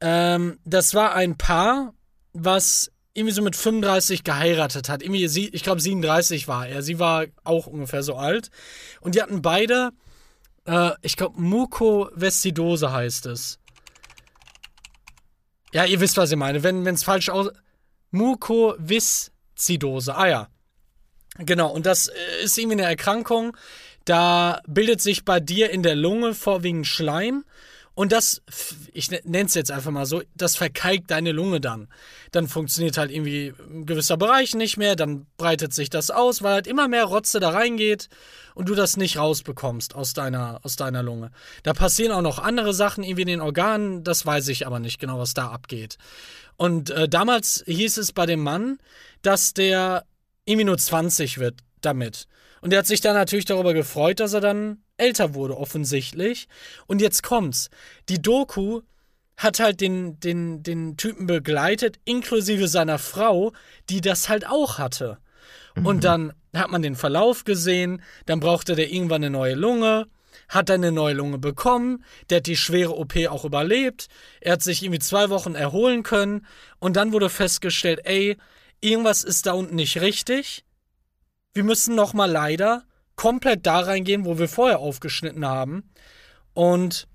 [0.00, 1.94] Ähm, das war ein Paar,
[2.32, 5.02] was irgendwie so mit 35 geheiratet hat.
[5.02, 6.82] Irgendwie, sie, ich glaube 37 war er.
[6.82, 8.50] Sie war auch ungefähr so alt.
[9.00, 9.90] Und die hatten beide,
[10.64, 13.58] äh, ich glaube, Mukoveszidose heißt es.
[15.72, 16.62] Ja, ihr wisst, was ich meine.
[16.62, 17.50] Wenn es falsch aus.
[18.12, 20.14] Mukoviszidose.
[20.14, 20.48] Ah ja.
[21.38, 23.56] Genau, und das äh, ist irgendwie eine Erkrankung.
[24.04, 27.44] Da bildet sich bei dir in der Lunge vorwiegend Schleim.
[27.94, 28.40] Und das,
[28.94, 31.88] ich nenne es jetzt einfach mal so, das verkalkt deine Lunge dann.
[32.30, 36.54] Dann funktioniert halt irgendwie ein gewisser Bereich nicht mehr, dann breitet sich das aus, weil
[36.54, 38.08] halt immer mehr Rotze da reingeht
[38.54, 41.32] und du das nicht rausbekommst aus deiner, aus deiner Lunge.
[41.64, 44.98] Da passieren auch noch andere Sachen irgendwie in den Organen, das weiß ich aber nicht
[44.98, 45.98] genau, was da abgeht.
[46.56, 48.78] Und äh, damals hieß es bei dem Mann,
[49.22, 50.04] dass der
[50.44, 52.26] irgendwie nur 20 wird damit.
[52.60, 56.48] Und er hat sich dann natürlich darüber gefreut, dass er dann älter wurde, offensichtlich.
[56.86, 57.70] Und jetzt kommt's.
[58.08, 58.82] Die Doku
[59.36, 63.52] hat halt den, den, den Typen begleitet, inklusive seiner Frau,
[63.90, 65.18] die das halt auch hatte.
[65.74, 65.86] Mhm.
[65.86, 70.06] Und dann hat man den Verlauf gesehen, dann brauchte der irgendwann eine neue Lunge,
[70.52, 74.08] hat eine neue Lunge bekommen, der hat die schwere OP auch überlebt,
[74.40, 76.46] er hat sich irgendwie zwei Wochen erholen können
[76.78, 78.36] und dann wurde festgestellt, ey,
[78.80, 80.64] irgendwas ist da unten nicht richtig
[81.54, 82.84] wir müssen nochmal leider
[83.16, 85.90] komplett da reingehen, wo wir vorher aufgeschnitten haben.
[86.54, 87.06] Und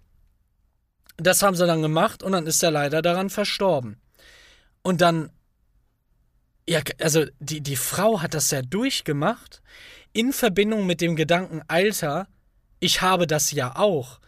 [1.18, 4.00] das haben sie dann gemacht und dann ist er leider daran verstorben.
[4.84, 5.32] Und dann,
[6.68, 9.62] ja, also die, die Frau hat das ja durchgemacht
[10.14, 12.28] in Verbindung mit dem Gedanken, Alter,
[12.80, 14.20] ich habe das ja auch.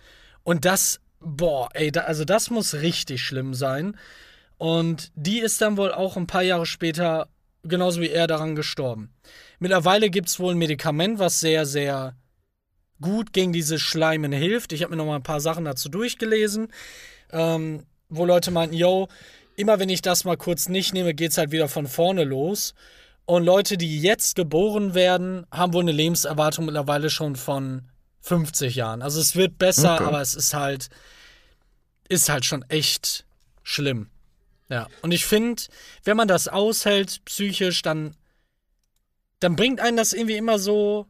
[0.43, 3.97] Und das, boah, ey, da, also das muss richtig schlimm sein.
[4.57, 7.29] Und die ist dann wohl auch ein paar Jahre später,
[7.63, 9.13] genauso wie er, daran gestorben.
[9.59, 12.15] Mittlerweile gibt es wohl ein Medikament, was sehr, sehr
[13.01, 14.73] gut gegen diese Schleimen hilft.
[14.73, 16.67] Ich habe mir noch mal ein paar Sachen dazu durchgelesen,
[17.31, 19.07] ähm, wo Leute meinten, yo,
[19.55, 22.73] immer wenn ich das mal kurz nicht nehme, geht es halt wieder von vorne los.
[23.25, 27.88] Und Leute, die jetzt geboren werden, haben wohl eine Lebenserwartung mittlerweile schon von
[28.21, 29.01] 50 Jahren.
[29.01, 30.03] Also es wird besser, okay.
[30.03, 30.89] aber es ist halt,
[32.07, 33.25] ist halt schon echt
[33.63, 34.09] schlimm.
[34.69, 34.87] Ja.
[35.01, 35.63] Und ich finde,
[36.03, 38.15] wenn man das aushält, psychisch, dann
[39.39, 41.07] dann bringt einen das irgendwie immer so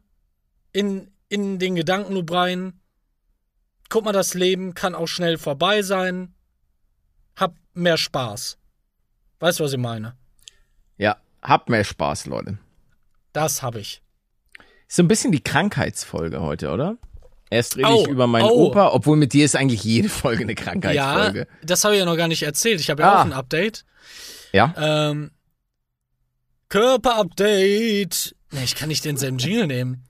[0.72, 2.80] in, in den Gedankenloop rein.
[3.88, 6.34] Guck mal, das Leben kann auch schnell vorbei sein.
[7.36, 8.56] Hab mehr Spaß.
[9.40, 10.16] Weißt du, was ich meine?
[10.96, 12.58] Ja, hab mehr Spaß, Leute.
[13.32, 14.02] Das hab ich.
[14.90, 16.96] Ist so ein bisschen die Krankheitsfolge heute, oder?
[17.48, 18.66] Erst rede oh, ich über meinen oh.
[18.66, 21.38] Opa, obwohl mit dir ist eigentlich jede Folge eine Krankheitsfolge.
[21.38, 22.80] Ja, das habe ich ja noch gar nicht erzählt.
[22.80, 23.20] Ich habe ja ah.
[23.20, 23.84] auch ein Update.
[24.50, 24.74] Ja.
[24.76, 25.30] Ähm,
[26.70, 28.34] Körperupdate.
[28.50, 30.08] Nee, ich kann nicht denselben Jingle nehmen.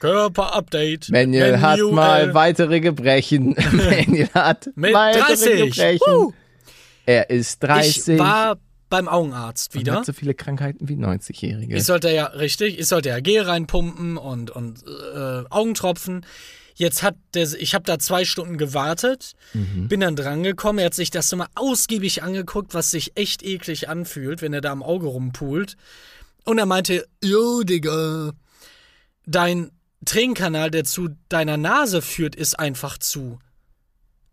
[0.00, 1.08] Körperupdate.
[1.08, 3.56] Manuel hat mal weitere Gebrechen.
[3.72, 5.70] Manuel hat Mit weitere 30.
[5.70, 6.12] Gebrechen.
[6.12, 6.32] Uh.
[7.06, 8.08] Er ist 30.
[8.08, 8.58] Ich war
[8.88, 9.92] beim Augenarzt wieder.
[9.92, 11.76] Und hat so viele Krankheiten wie 90-Jährige.
[11.76, 16.24] Ich sollte ja, richtig, ich sollte ja Gel reinpumpen und, und äh, Augentropfen.
[16.74, 19.88] Jetzt hat der, ich habe da zwei Stunden gewartet, mhm.
[19.88, 20.78] bin dann drangekommen.
[20.78, 24.72] Er hat sich das nochmal ausgiebig angeguckt, was sich echt eklig anfühlt, wenn er da
[24.72, 25.76] am Auge rumpult.
[26.44, 28.32] Und er meinte, yo, Digga,
[29.24, 29.72] dein
[30.04, 33.38] Tränenkanal, der zu deiner Nase führt, ist einfach zu.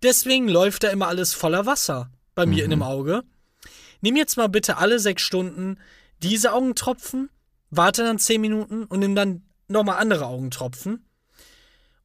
[0.03, 2.63] Deswegen läuft da immer alles voller Wasser bei mir mhm.
[2.65, 3.23] in dem Auge.
[4.03, 5.79] Nimm jetzt mal bitte alle sechs Stunden
[6.21, 7.29] diese Augentropfen,
[7.71, 11.03] warte dann zehn Minuten und nimm dann nochmal andere Augentropfen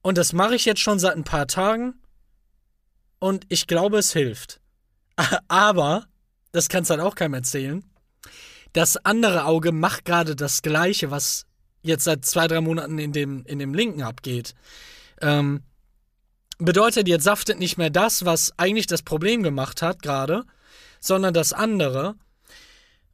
[0.01, 1.95] und das mache ich jetzt schon seit ein paar Tagen.
[3.19, 4.61] Und ich glaube, es hilft.
[5.47, 6.07] Aber,
[6.51, 7.83] das kannst halt auch keinem erzählen,
[8.73, 11.45] das andere Auge macht gerade das Gleiche, was
[11.81, 14.53] jetzt seit zwei, drei Monaten in dem, in dem linken abgeht.
[15.21, 15.63] Ähm,
[16.59, 20.45] bedeutet, jetzt saftet nicht mehr das, was eigentlich das Problem gemacht hat gerade,
[20.99, 22.15] sondern das andere.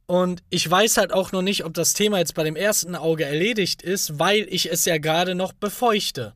[0.06, 3.24] Und ich weiß halt auch noch nicht, ob das Thema jetzt bei dem ersten Auge
[3.24, 6.34] erledigt ist, weil ich es ja gerade noch befeuchte.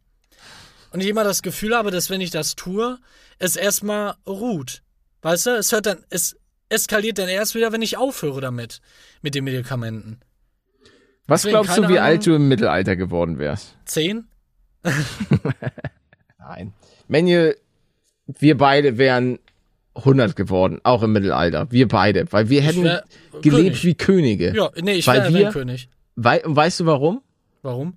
[0.92, 2.98] Und ich immer das Gefühl habe, dass wenn ich das tue,
[3.38, 4.82] es erstmal ruht.
[5.22, 6.36] Weißt du, es hört dann, es
[6.68, 8.80] eskaliert dann erst wieder, wenn ich aufhöre damit,
[9.22, 10.20] mit den Medikamenten.
[11.26, 13.76] Was Deswegen, glaubst du, wie Ahnung, alt du im Mittelalter geworden wärst?
[13.84, 14.26] Zehn?
[16.38, 16.72] Nein.
[17.07, 17.57] Manuel,
[18.26, 19.38] wir beide wären
[19.95, 21.66] 100 geworden, auch im Mittelalter.
[21.70, 22.82] Wir beide, weil wir hätten
[23.43, 23.84] gelebt König.
[23.84, 24.57] wie Könige.
[24.57, 25.88] Ja, nee, ich wäre König.
[26.16, 27.22] Weil, weißt du warum?
[27.62, 27.97] Warum?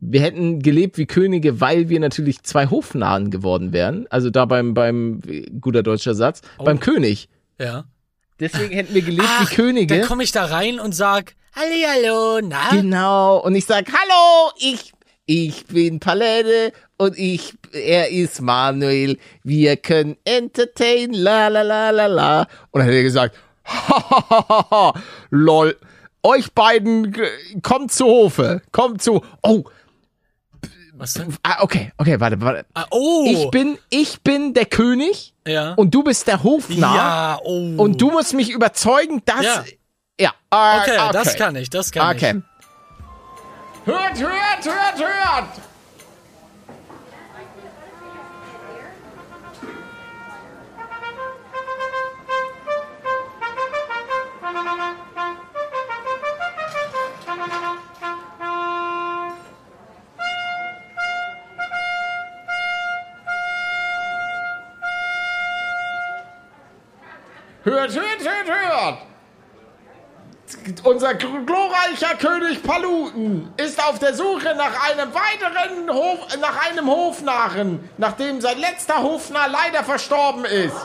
[0.00, 4.06] wir hätten gelebt wie Könige, weil wir natürlich zwei Hofnahen geworden wären.
[4.10, 5.20] Also da beim, beim,
[5.60, 6.64] guter deutscher Satz, oh.
[6.64, 7.28] beim König.
[7.58, 7.84] Ja.
[8.38, 9.98] Deswegen hätten wir gelebt Ach, wie Könige.
[9.98, 12.70] Dann komme ich da rein und sag, Hallihallo, na?
[12.70, 13.38] Genau.
[13.38, 14.92] Und ich sag, hallo, ich,
[15.26, 19.18] Ich bin Palette und ich, er ist Manuel.
[19.44, 22.40] Wir können entertain, la la la la la.
[22.70, 24.92] Und dann hat er gesagt, hahaha,
[25.30, 25.76] lol.
[26.22, 27.22] Euch beiden, g-
[27.62, 28.60] kommt zu Hofe.
[28.72, 29.62] Kommt zu, oh,
[30.94, 31.32] Was denn?
[31.44, 32.66] ah, okay, okay, warte, warte.
[32.74, 33.24] Ah, oh!
[33.26, 35.74] Ich bin, ich bin der König ja.
[35.74, 36.96] und du bist der Hofnarr.
[36.96, 37.74] ja, oh.
[37.76, 39.44] Und du musst mich überzeugen, dass.
[39.44, 39.64] Ja.
[40.20, 40.32] Ja.
[40.50, 42.42] äh, Okay, das kann ich, das kann Okay.
[43.84, 44.77] Hört, hört, hört, hört!
[67.68, 68.98] Hört, hört, hört, hört!
[70.84, 76.86] Unser gl- glorreicher König Paluten ist auf der Suche nach einem weiteren Hof, nach einem
[76.88, 80.76] Hofnarren, nachdem sein letzter Hofnarr leider verstorben ist.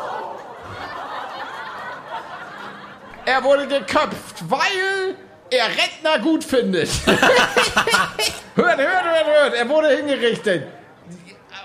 [3.25, 5.15] Er wurde geköpft, weil
[5.49, 6.89] er Rentner gut findet.
[7.05, 10.67] hört, hört, hört, hört, er wurde hingerichtet.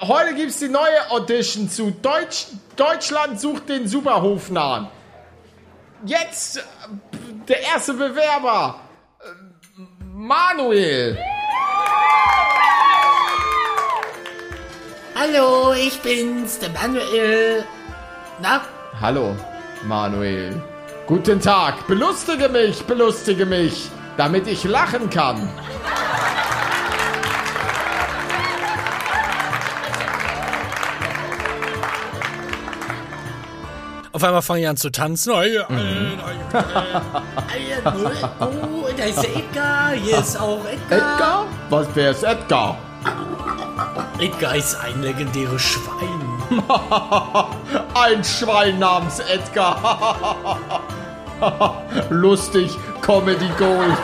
[0.02, 2.46] Heute gibt's die neue Audition zu Deutsch,
[2.76, 4.86] Deutschland sucht den Superhofnarren.
[6.04, 6.60] Jetzt äh,
[7.48, 8.80] der erste Bewerber.
[9.20, 11.18] Äh, Manuel.
[15.14, 17.64] Hallo, ich bin's, der Manuel.
[18.40, 18.60] Na,
[19.00, 19.34] Hallo,
[19.84, 20.62] Manuel.
[21.06, 21.86] Guten Tag.
[21.88, 25.48] Belustige mich, belustige mich, damit ich lachen kann.
[34.18, 35.30] Auf einmal fange ich an zu tanzen.
[35.32, 36.18] Oh, ja, Mhm.
[38.40, 40.98] oh, da ist der Edgar, hier ist auch Edgar.
[41.14, 41.44] Edgar?
[41.70, 42.76] Was, wer ist Edgar?
[44.18, 46.24] Edgar ist ein legendäres Schwein.
[47.94, 50.58] Ein Schwein namens Edgar.
[52.10, 54.02] Lustig, Comedy Gold.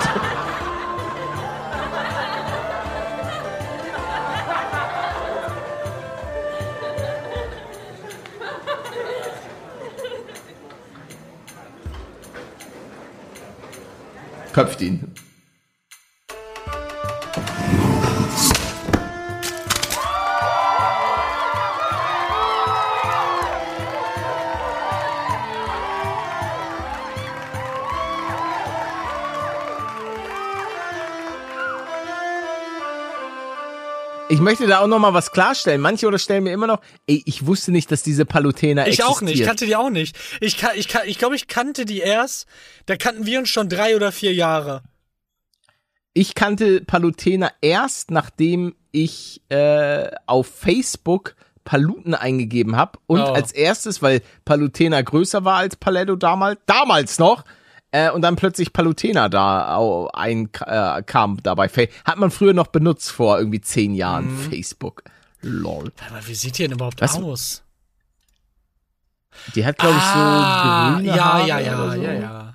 [14.54, 15.00] Köpft ihn.
[34.34, 35.80] Ich möchte da auch noch mal was klarstellen.
[35.80, 39.08] Manche unterstellen mir immer noch, ey, ich wusste nicht, dass diese Palutena Ich existiert.
[39.08, 40.16] auch nicht, kannte die auch nicht.
[40.40, 42.46] Ich, ka- ich, ka- ich glaube, ich kannte die erst.
[42.86, 44.82] Da kannten wir uns schon drei oder vier Jahre.
[46.12, 53.32] Ich kannte Palutena erst, nachdem ich äh, auf Facebook Paluten eingegeben habe und Oh.
[53.32, 57.44] als erstes, weil Palutena größer war als Paletto damals, damals noch,
[57.94, 59.78] äh, und dann plötzlich Palutena da
[60.12, 61.68] ein, äh, kam dabei.
[62.04, 64.50] Hat man früher noch benutzt vor irgendwie zehn Jahren Mhm.
[64.50, 65.04] Facebook.
[65.42, 65.92] Lol.
[66.10, 67.16] Aber wie sieht die denn überhaupt Was?
[67.16, 67.62] aus?
[69.54, 72.02] Die hat, glaube ich, so ah, grüne ja, Haare ja, ja, so.
[72.02, 72.54] ja, ja.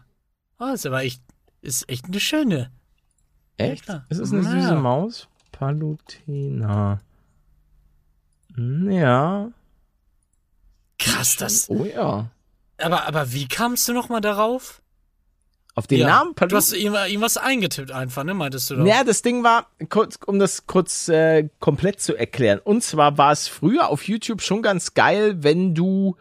[0.59, 1.21] Oh, ist aber echt,
[1.61, 2.71] ist echt eine schöne.
[3.57, 3.83] Echt?
[3.83, 4.05] klar.
[4.09, 4.49] Ist es eine Ja.
[4.49, 5.27] süße Maus?
[5.51, 6.99] Palutena.
[8.55, 9.49] Hm, Ja.
[10.97, 11.69] Krass, das.
[11.69, 12.29] Oh ja.
[12.77, 14.81] Aber, aber wie kamst du nochmal darauf?
[15.79, 16.07] Auf den ja.
[16.07, 18.85] Namen Du hast irgendwas irgendwas eingetippt einfach, ne, meintest du doch?
[18.85, 22.59] Ja, das Ding war, kurz, um das kurz äh, komplett zu erklären.
[22.61, 26.17] Und zwar war es früher auf YouTube schon ganz geil, wenn du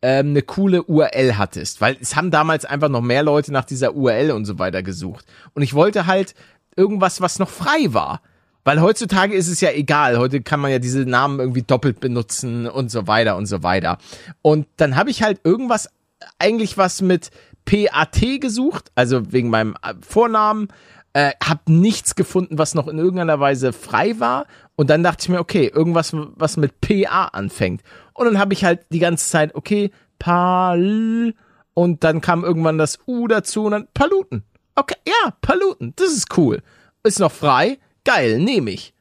[0.00, 3.94] ähm, eine coole URL hattest, weil es haben damals einfach noch mehr Leute nach dieser
[3.94, 5.26] URL und so weiter gesucht.
[5.52, 6.34] Und ich wollte halt
[6.74, 8.22] irgendwas, was noch frei war.
[8.64, 10.18] Weil heutzutage ist es ja egal.
[10.18, 13.98] Heute kann man ja diese Namen irgendwie doppelt benutzen und so weiter und so weiter.
[14.40, 15.90] Und dann habe ich halt irgendwas,
[16.38, 17.30] eigentlich was mit
[17.64, 20.68] PAT gesucht, also wegen meinem äh, Vornamen,
[21.12, 24.46] äh, hab nichts gefunden, was noch in irgendeiner Weise frei war.
[24.76, 27.82] Und dann dachte ich mir, okay, irgendwas, was mit PA anfängt.
[28.14, 31.34] Und dann habe ich halt die ganze Zeit, okay, Pal.
[31.74, 34.44] Und dann kam irgendwann das U dazu und dann Paluten.
[34.74, 36.62] Okay, ja, Paluten, das ist cool.
[37.02, 38.94] Ist noch frei, geil, nehme ich.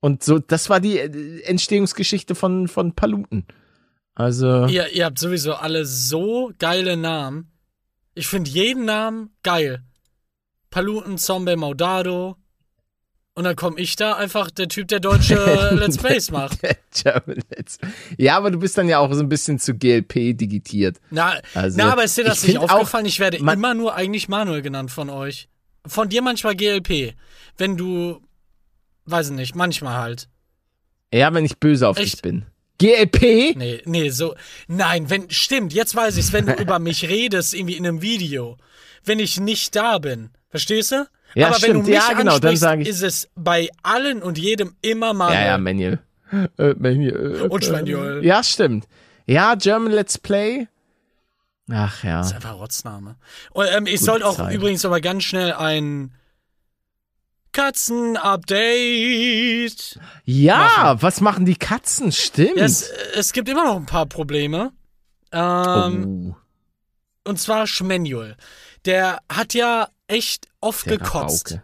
[0.00, 3.44] Und so, das war die äh, Entstehungsgeschichte von, von Paluten.
[4.14, 7.50] Also, Ihr, ihr habt sowieso alle so geile Namen.
[8.16, 9.82] Ich finde jeden Namen geil.
[10.70, 12.36] Paluten, Zombie, Maudado.
[13.34, 15.34] Und dann komme ich da einfach der Typ, der deutsche
[15.74, 16.58] Let's Plays macht.
[18.16, 20.98] Ja, aber du bist dann ja auch so ein bisschen zu GLP digitiert.
[21.10, 23.04] Na, Also, na aber ist dir das ich nicht auch, aufgefallen?
[23.06, 25.48] ich werde immer nur eigentlich Manuel genannt von euch.
[25.86, 27.14] Von dir manchmal GLP.
[27.58, 28.22] Wenn du
[29.06, 30.28] weiß ich nicht, manchmal halt.
[31.12, 32.22] Ja, wenn ich böse auf dich Echt?
[32.22, 32.46] bin.
[32.78, 33.56] GLP?
[33.56, 34.34] Nee, nee, so.
[34.68, 38.56] Nein, wenn, stimmt, jetzt weiß ich's, wenn du über mich redest, irgendwie in einem Video.
[39.04, 40.30] Wenn ich nicht da bin.
[40.50, 41.06] Verstehst du?
[41.34, 41.74] Ja, Aber wenn stimmt.
[41.86, 45.32] du mich Ja, genau, dann sag ich- ist es bei allen und jedem immer mal.
[45.34, 45.98] Ja, ja, Manuel.
[46.32, 47.36] Äh, Manuel.
[47.44, 48.24] äh, Und Manuel.
[48.24, 48.86] Ja, stimmt.
[49.26, 50.66] Ja, German Let's Play.
[51.70, 52.18] Ach ja.
[52.18, 53.16] Das ist einfach Rotzname.
[53.50, 54.54] Und, ähm, ich sollte auch Zeit.
[54.54, 56.12] übrigens aber ganz schnell ein
[58.56, 59.98] Katzen-Update.
[60.24, 62.12] Ja, was machen die Katzen?
[62.12, 62.56] Stimmt.
[62.56, 64.72] Ja, es, es gibt immer noch ein paar Probleme.
[65.32, 66.36] Ähm, oh,
[67.30, 68.36] Und zwar Schmenjul.
[68.84, 71.52] Der hat ja echt oft der gekotzt.
[71.52, 71.62] Rabauke.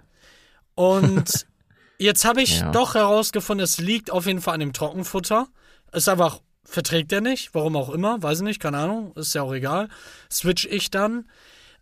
[0.75, 1.47] Und
[1.99, 2.71] jetzt habe ich Ja.
[2.73, 5.47] doch herausgefunden, es liegt auf jeden Fall an dem Trockenfutter.
[5.93, 9.43] Ist einfach, verträgt er nicht, warum auch immer, weiß ich nicht, keine Ahnung, ist ja
[9.43, 9.89] auch egal.
[10.31, 11.29] Switch ich dann.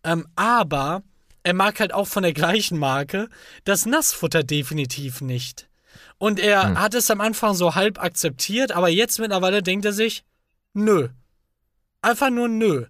[0.02, 1.02] Ähm, aber
[1.42, 3.28] er mag halt auch von der gleichen Marke
[3.64, 5.68] das Nassfutter definitiv nicht.
[6.18, 6.80] Und er Hm.
[6.80, 10.24] hat es am Anfang so halb akzeptiert, aber jetzt mittlerweile denkt er sich,
[10.74, 11.08] nö.
[12.02, 12.86] Einfach nur nö.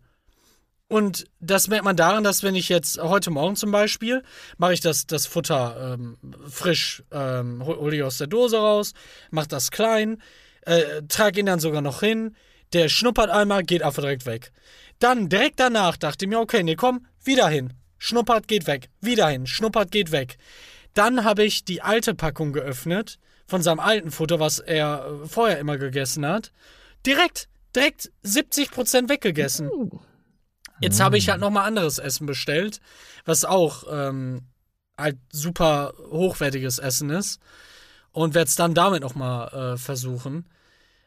[0.89, 4.25] Und das merkt man daran, dass wenn ich jetzt heute Morgen zum Beispiel
[4.59, 6.17] mache ich das, das Futter ähm,
[6.49, 8.93] frisch, ähm, hol, hol ich aus der Dose raus,
[9.31, 10.21] mach das klein,
[10.63, 12.35] äh, trage ihn dann sogar noch hin,
[12.73, 14.51] der schnuppert einmal, geht einfach direkt weg.
[14.99, 17.73] Dann direkt danach dachte ich mir, okay, nee, komm, wieder hin.
[18.01, 18.89] Schnuppert, geht weg.
[19.03, 19.47] Wieder hin.
[19.47, 20.39] Schnuppert, geht weg.
[20.95, 25.59] Dann habe ich die alte Packung geöffnet von seinem alten Futter, was er äh, vorher
[25.59, 26.51] immer gegessen hat.
[27.07, 29.71] Direkt, direkt 70% weggegessen.
[30.81, 32.81] Jetzt habe ich halt nochmal anderes Essen bestellt,
[33.27, 34.49] was auch ähm,
[34.97, 37.39] halt super hochwertiges Essen ist.
[38.13, 40.49] Und werde es dann damit nochmal äh, versuchen.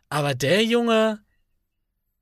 [0.09, 1.19] Aber der Junge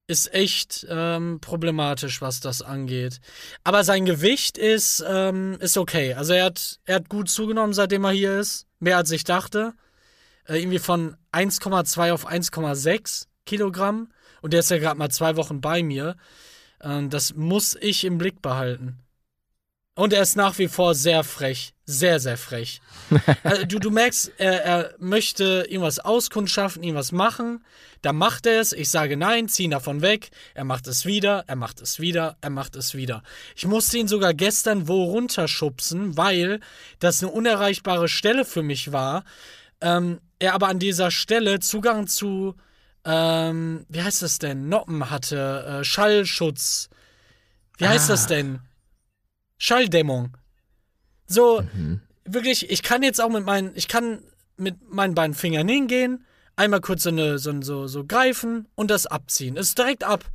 [0.07, 3.19] ist echt ähm, problematisch, was das angeht.
[3.63, 6.13] Aber sein Gewicht ist, ähm, ist okay.
[6.13, 8.67] Also er hat, er hat gut zugenommen, seitdem er hier ist.
[8.79, 9.73] Mehr als ich dachte.
[10.45, 14.11] Äh, irgendwie von 1,2 auf 1,6 Kilogramm.
[14.41, 16.15] Und der ist ja gerade mal zwei Wochen bei mir.
[16.81, 18.99] Ähm, das muss ich im Blick behalten.
[19.93, 21.73] Und er ist nach wie vor sehr frech.
[21.85, 22.79] Sehr, sehr frech.
[23.43, 27.65] also, du, du merkst, er, er möchte irgendwas auskundschaften, irgendwas machen.
[28.01, 28.71] Da macht er es.
[28.71, 30.29] Ich sage nein, zieh ihn davon weg.
[30.53, 33.21] Er macht es wieder, er macht es wieder, er macht es wieder.
[33.55, 36.61] Ich musste ihn sogar gestern wo runterschubsen, weil
[36.99, 39.25] das eine unerreichbare Stelle für mich war.
[39.81, 42.55] Ähm, er aber an dieser Stelle Zugang zu,
[43.03, 44.69] ähm, wie heißt das denn?
[44.69, 46.89] Noppen hatte, äh, Schallschutz.
[47.77, 48.13] Wie heißt Ah.
[48.13, 48.61] das denn?
[49.61, 50.35] Schalldämmung.
[51.27, 51.63] So,
[52.25, 54.23] wirklich, ich kann jetzt auch mit meinen, ich kann
[54.57, 59.05] mit meinen beiden Fingern hingehen, einmal kurz so, eine, so, so, so greifen und das
[59.05, 59.57] abziehen.
[59.57, 60.25] Ist direkt ab.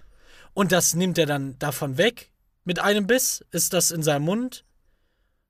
[0.54, 2.30] Und das nimmt er dann davon weg.
[2.62, 4.64] Mit einem Biss ist das in seinem Mund.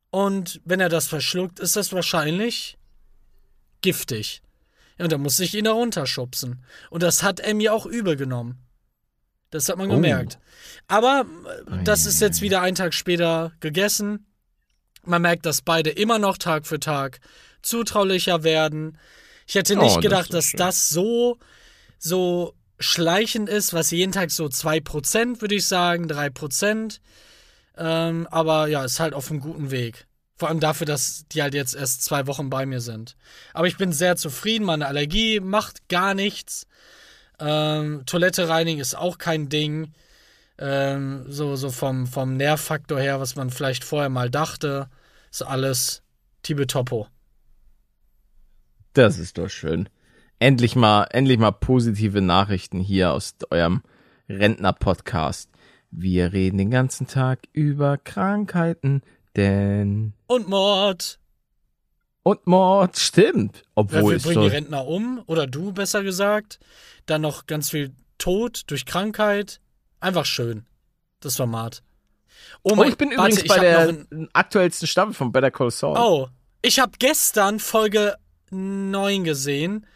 [0.08, 2.78] Und wenn er das verschluckt, ist das wahrscheinlich
[3.82, 4.40] giftig.
[4.96, 6.64] Ja, Und dann muss ich ihn da runterschubsen.
[6.88, 8.65] Und das hat er mir auch übel genommen.
[9.50, 9.94] Das hat man Oh.
[9.94, 10.38] gemerkt.
[10.88, 11.24] Aber
[11.70, 14.26] äh, das ist jetzt wieder einen Tag später gegessen.
[15.04, 17.20] Man merkt, dass beide immer noch Tag für Tag
[17.62, 18.98] zutraulicher werden.
[19.46, 20.58] Ich hätte Oh, nicht das gedacht, ist dass schön.
[20.58, 21.38] das so,
[21.98, 27.00] so schleichend ist, was jeden Tag so 2%, würde ich sagen, 3%.
[27.78, 30.06] Ähm, aber ja, ist halt auf einem guten Weg.
[30.38, 33.16] Vor allem dafür, dass die halt jetzt erst zwei Wochen bei mir sind.
[33.54, 34.64] Aber ich bin sehr zufrieden.
[34.66, 36.66] Meine Allergie macht gar nichts.
[37.38, 39.92] Ähm, Toilette reinigen ist auch kein Ding.
[40.58, 44.88] Ähm, so so vom, vom Nervfaktor her, was man vielleicht vorher mal dachte,
[45.30, 46.02] ist alles
[46.42, 47.08] Tibetopo.
[48.94, 49.88] Das ist doch schön.
[50.38, 53.82] Endlich mal, endlich mal positive Nachrichten hier aus eurem
[54.28, 55.50] Rentner-Podcast.
[55.90, 59.02] Wir reden den ganzen Tag über Krankheiten,
[59.36, 61.18] denn Und Mord.
[62.26, 63.58] Und Mord stimmt.
[63.58, 66.58] Ja, Obwohl wir es bringen die Rentner um, oder du besser gesagt.
[67.06, 69.60] Dann noch ganz viel Tod durch Krankheit.
[70.00, 70.66] Einfach schön.
[71.20, 71.82] Das war Mart.
[72.64, 75.96] Oh, Oh, ich bin übrigens ich bei der ein- aktuellsten Staffel von Better Call Saul.
[75.96, 76.28] Oh,
[76.62, 78.16] ich habe gestern Folge
[78.50, 79.86] 9 gesehen.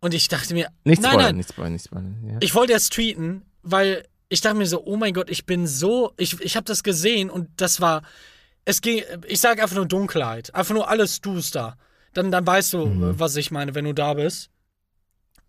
[0.00, 2.28] Und ich dachte mir, Nichts nein, nein, nichts spoilern, nichts spoilern.
[2.28, 2.36] Ja.
[2.40, 6.12] Ich wollte erst tweeten, weil ich dachte mir so, oh mein Gott, ich bin so,
[6.18, 8.02] ich, ich habe das gesehen und das war,
[8.64, 11.76] es ging, ich sage einfach nur Dunkelheit, einfach nur alles duster.
[12.14, 14.50] Dann, dann weißt du, was ich meine, wenn du da bist.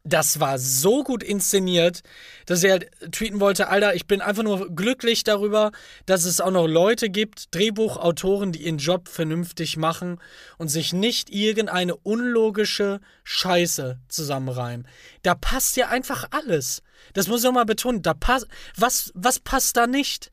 [0.05, 2.01] Das war so gut inszeniert,
[2.45, 5.71] dass er halt tweeten wollte, Alter, ich bin einfach nur glücklich darüber,
[6.05, 10.19] dass es auch noch Leute gibt, Drehbuchautoren, die ihren Job vernünftig machen
[10.57, 14.89] und sich nicht irgendeine unlogische Scheiße zusammenreimen.
[15.21, 16.81] Da passt ja einfach alles.
[17.13, 18.01] Das muss ich auch mal betonen.
[18.01, 20.31] Da passt, was, was passt da nicht?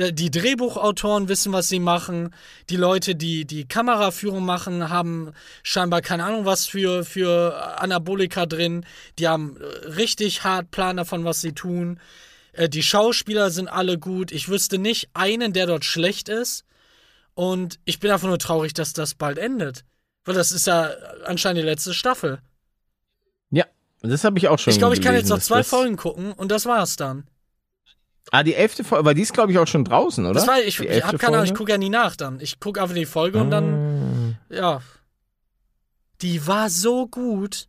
[0.00, 2.34] Die Drehbuchautoren wissen, was sie machen.
[2.70, 5.32] Die Leute, die die Kameraführung machen, haben
[5.62, 8.86] scheinbar keine Ahnung was für, für Anabolika drin.
[9.18, 12.00] Die haben richtig hart Plan davon, was sie tun.
[12.52, 14.32] Äh, Die Schauspieler sind alle gut.
[14.32, 16.64] Ich wüsste nicht einen, der dort schlecht ist.
[17.34, 19.84] Und ich bin einfach nur traurig, dass das bald endet.
[20.24, 20.90] Weil das ist ja
[21.24, 22.40] anscheinend die letzte Staffel.
[23.50, 23.66] Ja,
[24.00, 26.50] das habe ich auch schon Ich glaube, ich kann jetzt noch zwei Folgen gucken und
[26.50, 27.26] das war's dann.
[28.32, 30.34] Ah, die elfte Folge, aber die ist, glaube ich, auch schon draußen, oder?
[30.34, 32.38] Das war, ich, Die ich keine Ahnung, ich gucke ja nie nach dann.
[32.40, 34.54] Ich gucke einfach die Folge und dann, Ah.
[34.54, 34.82] ja.
[36.22, 37.66] Die war so gut.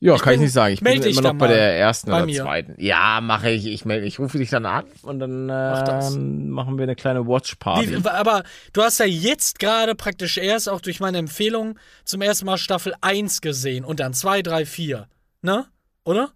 [0.00, 0.74] Ja, Ich kann ich nicht sagen.
[0.74, 2.42] Ich bin immer noch dann bei der ersten bei oder mir.
[2.42, 2.74] zweiten.
[2.78, 3.66] Ja, mache ich.
[3.66, 7.54] Ich melde, ich rufe dich dann an und dann ähm, machen wir eine kleine Watch
[7.54, 8.02] Party.
[8.02, 8.42] Wie, aber
[8.72, 12.94] du hast ja jetzt gerade praktisch erst auch durch meine Empfehlung zum ersten Mal Staffel
[13.00, 15.06] 1 gesehen und dann 2, 3, 4.
[15.42, 15.66] Ne?
[16.02, 16.32] Oder?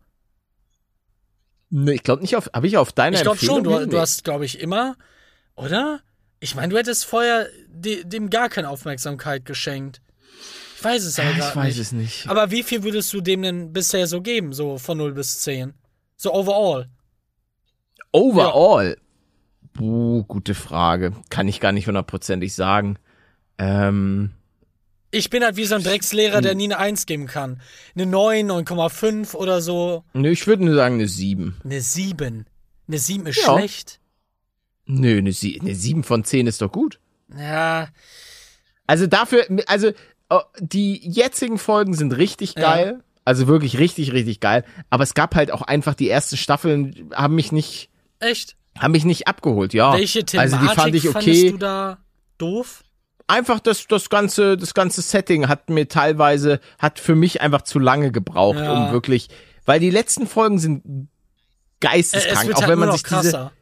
[1.71, 2.49] Nee, ich glaube nicht auf.
[2.55, 4.97] Habe ich auf deine Ich glaube schon, du, du hast, glaube ich, immer,
[5.57, 6.01] oder?
[6.39, 10.01] Ich meine, du hättest vorher de, dem gar keine Aufmerksamkeit geschenkt.
[10.77, 11.79] Ich weiß es aber Ja, ich weiß nicht.
[11.79, 12.29] es nicht.
[12.29, 15.75] Aber wie viel würdest du dem denn bisher so geben, so von 0 bis 10?
[16.17, 16.89] So overall.
[18.13, 18.97] Overall.
[19.73, 21.13] Puh, gute Frage.
[21.31, 22.99] Kann ich gar nicht hundertprozentig sagen.
[23.59, 24.33] Ähm,
[25.17, 26.43] Ich bin halt wie so ein Dreckslehrer, Hm.
[26.43, 27.61] der nie eine 1 geben kann.
[27.95, 30.05] Eine 9, 9,5 oder so.
[30.13, 31.57] nö, ich würde nur sagen eine 7.
[31.65, 32.47] Eine 7.
[32.89, 33.57] Eine 7 ist Ja.
[33.57, 34.01] schlecht.
[34.87, 37.01] Nö, eine, Sie eine 7 von 10 ist doch gut.
[37.37, 37.89] Ja,
[38.87, 39.91] Also dafür, also
[40.31, 42.63] oh, die jetzigen Folgen sind richtig Ja.
[42.63, 43.03] geil.
[43.25, 44.65] Also wirklich richtig, richtig geil.
[44.91, 47.91] Aber es gab halt auch einfach die ersten Staffeln, haben mich nicht,
[48.21, 48.57] echt.
[48.79, 49.95] haben mich nicht abgeholt, ja.
[49.95, 51.51] Welche Thematik also die fand ich fandest okay.
[51.51, 51.99] du da
[52.39, 52.85] doof?
[53.29, 57.79] Einfach das, das ganze, das ganze Setting hat mir teilweise, hat für mich einfach zu
[57.79, 58.73] lange gebraucht, Ja.
[58.73, 59.29] um wirklich,
[59.65, 61.09] weil die letzten Folgen sind
[61.81, 63.53] geisteskrank, es wird auch halt wenn man sich diese, krasser.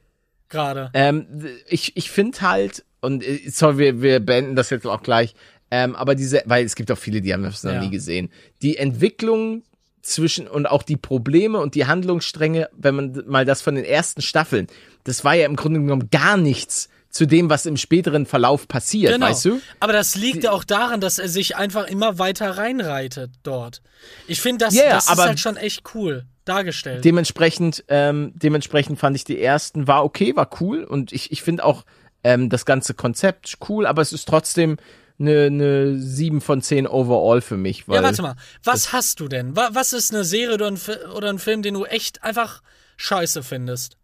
[0.50, 0.90] Gerade.
[0.94, 1.26] Ähm,
[1.68, 5.34] ich ich finde halt, und äh, sorry, wir, wir beenden das jetzt auch gleich,
[5.70, 7.80] ähm, aber diese, weil es gibt auch viele, die haben das noch Ja.
[7.80, 8.30] nie gesehen.
[8.62, 9.62] Die Entwicklung
[10.02, 14.20] zwischen und auch die Probleme und die Handlungsstränge, wenn man mal das von den ersten
[14.20, 14.66] Staffeln,
[15.04, 19.12] das war ja im Grunde genommen gar nichts zu dem, was im späteren Verlauf passiert,
[19.12, 19.26] Genau.
[19.26, 19.60] weißt du?
[19.78, 23.82] Aber das liegt ja auch daran, dass er sich einfach immer weiter reinreitet dort.
[24.26, 27.04] Ich finde, das, ja, das ist halt schon echt cool dargestellt.
[27.04, 31.64] Dementsprechend, ähm, dementsprechend fand ich die ersten war okay, war cool und ich, ich finde
[31.64, 31.84] auch
[32.24, 34.76] ähm, das ganze Konzept cool, aber es ist trotzdem
[35.20, 37.84] eine, eine 7 von 10 overall für mich.
[37.86, 38.34] Ja, warte mal.
[38.64, 39.54] Was hast du denn?
[39.54, 42.60] Wa- Was ist eine Serie oder ein Film, den du echt einfach
[42.96, 43.96] scheiße findest?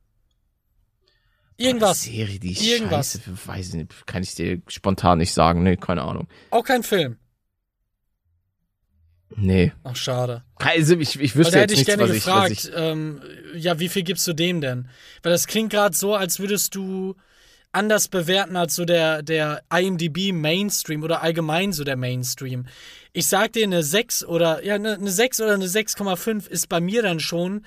[1.61, 2.03] Irgendwas.
[2.03, 3.13] Serie, die ich Irgendwas.
[3.13, 5.63] scheiße, weiß ich nicht, kann ich dir spontan nicht sagen.
[5.63, 6.27] Nee, keine Ahnung.
[6.51, 7.17] Auch kein Film.
[9.37, 9.73] Nee.
[9.85, 10.43] Ach, schade.
[10.57, 12.71] Also ich, ich wüsste jetzt hätte ich nichts, gerne was ich, was gefragt, ich.
[12.75, 13.23] ähm,
[13.55, 14.89] ja, wie viel gibst du dem denn?
[15.23, 17.15] Weil das klingt gerade so, als würdest du
[17.73, 22.67] anders bewerten als so der, der IMDb Mainstream oder allgemein so der Mainstream.
[23.13, 26.81] Ich sag dir, eine 6 oder, ja, eine, eine 6 oder eine 6,5 ist bei
[26.81, 27.65] mir dann schon,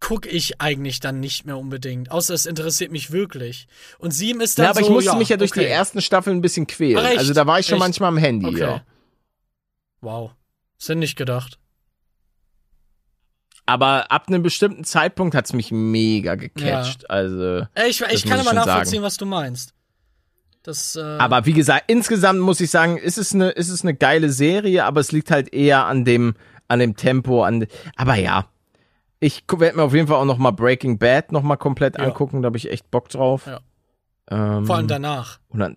[0.00, 2.10] guck ich eigentlich dann nicht mehr unbedingt.
[2.10, 3.68] Außer es interessiert mich wirklich.
[3.98, 5.60] Und 7 ist dann Ja, aber so, ich musste ja, mich ja durch okay.
[5.60, 7.04] die ersten Staffeln ein bisschen quälen.
[7.04, 7.18] Echt?
[7.18, 7.84] Also da war ich schon Echt?
[7.84, 8.60] manchmal am Handy, Okay.
[8.60, 8.82] ja.
[10.00, 10.32] Wow.
[10.78, 11.58] Ja nicht gedacht.
[13.66, 17.08] Aber ab einem bestimmten Zeitpunkt hat's mich mega gecatcht.
[17.10, 17.66] Also.
[17.74, 19.02] Äh, Ich, ich kann schon nachvollziehen, sagen.
[19.02, 19.74] was du meinst.
[20.62, 23.94] Das, äh, Aber wie gesagt, insgesamt muss ich sagen, ist es eine, ist es eine
[23.94, 26.34] geile Serie, aber es liegt halt eher an dem,
[26.68, 28.48] an dem Tempo, an, aber ja.
[29.20, 32.04] Ich werde mir auf jeden Fall auch noch mal Breaking Bad noch mal komplett Ja.
[32.04, 33.46] angucken, da habe ich echt Bock drauf.
[33.46, 33.60] Ja.
[34.30, 35.38] Ähm, vor allem danach.
[35.48, 35.76] und, an,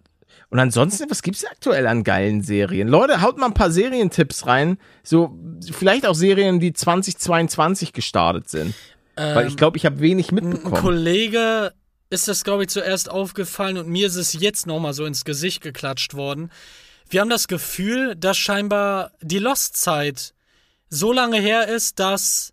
[0.50, 2.88] und ansonsten, was gibt's aktuell an geilen Serien?
[2.88, 4.78] Leute, haut mal ein paar Serientipps rein.
[5.04, 5.38] So,
[5.72, 8.74] vielleicht auch Serien, die 2022 gestartet sind.
[9.16, 10.82] Weil ich glaube, ich habe wenig Ähm, Ein mitbekommen.
[10.82, 11.74] Kollege
[12.10, 15.62] ist das, glaube ich, zuerst aufgefallen und mir ist es jetzt nochmal so ins Gesicht
[15.62, 16.52] geklatscht worden.
[17.10, 20.34] Wir haben das Gefühl, dass scheinbar die Lost-Zeit
[20.90, 22.53] so lange her ist, dass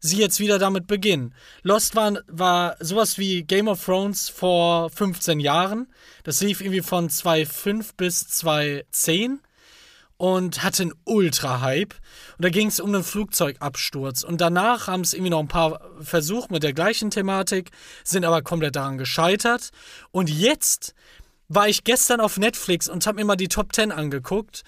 [0.00, 1.34] sie jetzt wieder damit beginnen.
[1.62, 5.86] Lost war, war sowas wie Game of Thrones vor 15 Jahren.
[6.24, 9.40] Das lief irgendwie von 2005 bis 2010
[10.16, 11.94] und hatte einen Ultra-Hype.
[12.36, 14.22] Und da ging es um einen Flugzeugabsturz.
[14.22, 17.70] Und danach haben es irgendwie noch ein paar versucht mit der gleichen Thematik,
[18.04, 19.70] sind aber komplett daran gescheitert.
[20.10, 20.94] Und jetzt
[21.48, 24.62] war ich gestern auf Netflix und habe mir mal die Top 10 angeguckt.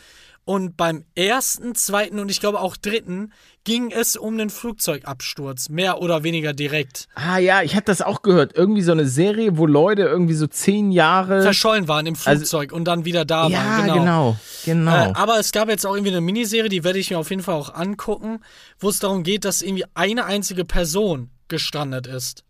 [0.44, 3.32] Und beim ersten, zweiten und ich glaube auch dritten
[3.64, 7.06] ging es um einen Flugzeugabsturz, mehr oder weniger direkt.
[7.14, 8.56] ah ja, ich hatte das auch gehört.
[8.56, 11.42] Irgendwie so eine Serie, wo Leute irgendwie so zehn Jahre.
[11.42, 13.98] Verschollen waren im Flugzeug und dann wieder da Also ja, waren.
[14.00, 14.36] genau.
[14.64, 14.90] Genau.
[15.10, 17.42] Äh, aber es gab jetzt auch irgendwie eine Miniserie, die werde ich mir auf jeden
[17.42, 18.40] Fall auch angucken,
[18.80, 22.44] wo es darum geht, dass irgendwie eine einzige Person gestrandet ist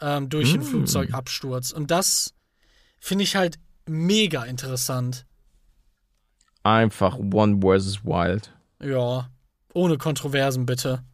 [0.00, 0.60] ähm, durch Hm.
[0.60, 1.72] einen Flugzeugabsturz.
[1.72, 2.34] Und das
[3.00, 5.24] finde ich halt mega interessant.
[6.62, 8.52] Einfach One versus Wild.
[8.82, 9.30] Ja,
[9.74, 11.04] ohne Kontroversen bitte.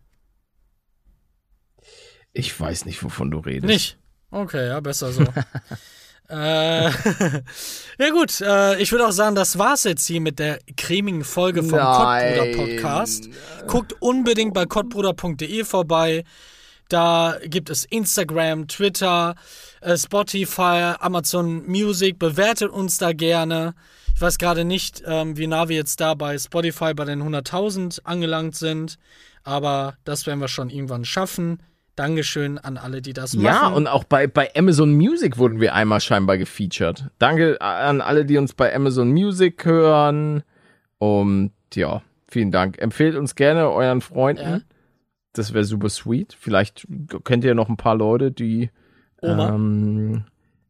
[2.33, 3.67] Ich weiß nicht, wovon du redest.
[3.67, 3.99] Nicht?
[4.31, 5.23] Okay, ja, besser so.
[6.29, 11.23] äh, ja gut, äh, ich würde auch sagen, das war's jetzt hier mit der cremigen
[11.23, 11.79] Folge vom.
[11.79, 13.29] Kottbruder Podcast.
[13.69, 16.25] Guckt unbedingt bei kottbruder.de vorbei.
[16.89, 19.37] Da gibt es Instagram, Twitter,
[19.81, 22.19] äh, Spotify, Amazon Music.
[22.19, 23.75] Bewertet uns da gerne.
[24.15, 28.01] Ich weiß gerade nicht, ähm, wie nah wir jetzt da bei Spotify bei den 100.000
[28.05, 28.99] angelangt sind.
[29.43, 31.59] Aber das werden wir schon irgendwann schaffen.
[31.97, 33.45] Dankeschön an alle, die das machen.
[33.45, 37.11] Ja, und auch bei, bei Amazon Music wurden wir einmal scheinbar gefeatured.
[37.19, 40.43] Danke an alle, die uns bei Amazon Music hören.
[40.99, 42.79] Und ja, vielen Dank.
[42.79, 44.43] Empfehlt uns gerne euren Freunden.
[44.43, 44.61] Ja.
[45.35, 46.37] Das wäre super sweet.
[46.39, 46.87] Vielleicht
[47.25, 48.71] kennt ihr noch ein paar Leute, die.
[49.21, 49.55] Oma.
[49.55, 50.25] Ähm,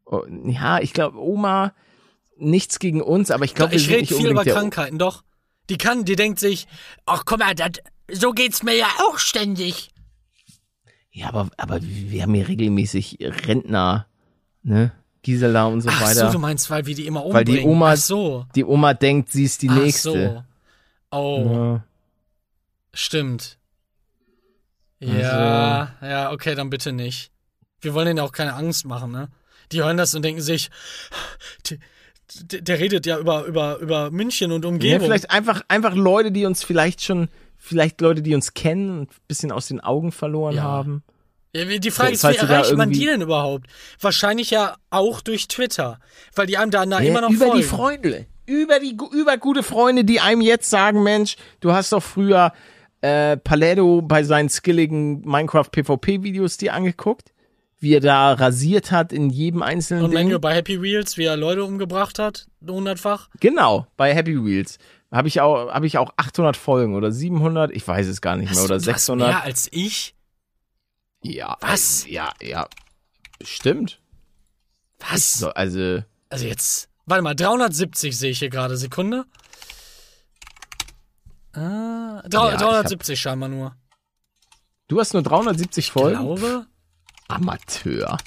[0.06, 1.72] oh, ja, ich glaube, Oma,
[2.36, 5.22] nichts gegen uns, aber ich glaube, wir ich sind rede nicht viel über Krankheiten, doch.
[5.70, 6.66] Die kann, die denkt sich,
[7.06, 7.78] Ach, guck mal, dat,
[8.10, 9.90] so geht's mir ja auch ständig.
[11.10, 14.06] Ja, aber, aber wir haben hier regelmäßig Rentner,
[14.62, 14.92] ne?
[15.22, 16.26] Gisela und so ach weiter.
[16.26, 17.62] so, du meinst, weil wir die immer Weil umbringen.
[17.62, 20.10] die Oma- ach so, die Oma denkt, sie ist die ach nächste.
[20.10, 21.16] so.
[21.16, 21.84] Oh, Ja.
[22.92, 23.56] stimmt.
[25.00, 27.30] Also Ja, ja, okay, dann bitte nicht.
[27.80, 29.28] Wir wollen denen auch keine Angst machen, ne?
[29.72, 30.70] Die hören das und denken sich,
[31.66, 31.78] die,
[32.42, 35.06] der, redet ja über, über, über München und Ja, Umgebung.
[35.06, 39.16] vielleicht einfach, einfach Leute, die uns vielleicht schon, vielleicht Leute, die uns kennen und ein
[39.28, 40.62] bisschen aus den Augen verloren Ja.
[40.62, 41.02] haben.
[41.54, 43.66] Ja, die Frage ist, wie erreicht man die denn überhaupt?
[44.00, 46.00] Wahrscheinlich ja auch durch Twitter,
[46.34, 47.60] weil die einem da Ja, immer noch über folgen.
[47.60, 48.26] die Freunde.
[48.46, 52.52] Über die über gute Freunde, die einem jetzt sagen, Mensch, du hast doch früher
[53.02, 57.32] äh, Paletto bei seinen skilligen Minecraft PvP Videos dir angeguckt,
[57.84, 60.18] wie er da rasiert hat in jedem einzelnen Und Ding.
[60.24, 63.28] Manuel bei Happy Wheels, wie er Leute umgebracht hat, hundertfach.
[63.38, 64.78] Genau, bei Happy Wheels.
[65.12, 68.46] Habe ich auch habe ich auch 800 Folgen oder 700, ich weiß es gar nicht
[68.50, 69.28] mehr Hast oder du- du hast 600.
[69.28, 70.16] Mehr als ich?
[71.22, 71.56] Ja.
[71.60, 72.04] Was?
[72.08, 72.66] Ja, ja.
[73.42, 74.00] Stimmt.
[74.98, 75.34] Was?
[75.34, 78.76] So, also Also jetzt, warte mal, 370 sehe ich hier gerade.
[78.76, 79.24] Sekunde.
[81.52, 83.76] Ah, Ja, ich 370 scheinbar nur.
[84.88, 86.18] du hast nur 370 Ich Folgen.
[86.18, 86.66] glaube.
[87.28, 88.18] Amateur.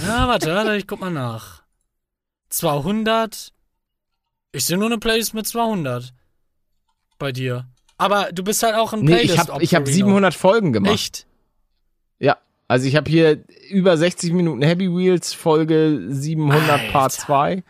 [0.00, 1.62] Ja, warte, warte, ich guck mal nach.
[2.50, 3.52] 200.
[4.52, 6.12] Ich sehe nur eine Playlist mit 200.
[7.18, 7.66] Bei dir.
[7.98, 10.92] Aber du bist halt auch ein Nee, Playlist ich habe ich hab 700 Folgen gemacht.
[10.92, 11.26] Echt?
[12.18, 12.36] Ja,
[12.68, 16.92] also ich habe hier über 60 Minuten Happy Wheels, Folge 700 Alter.
[16.92, 17.62] Part 2.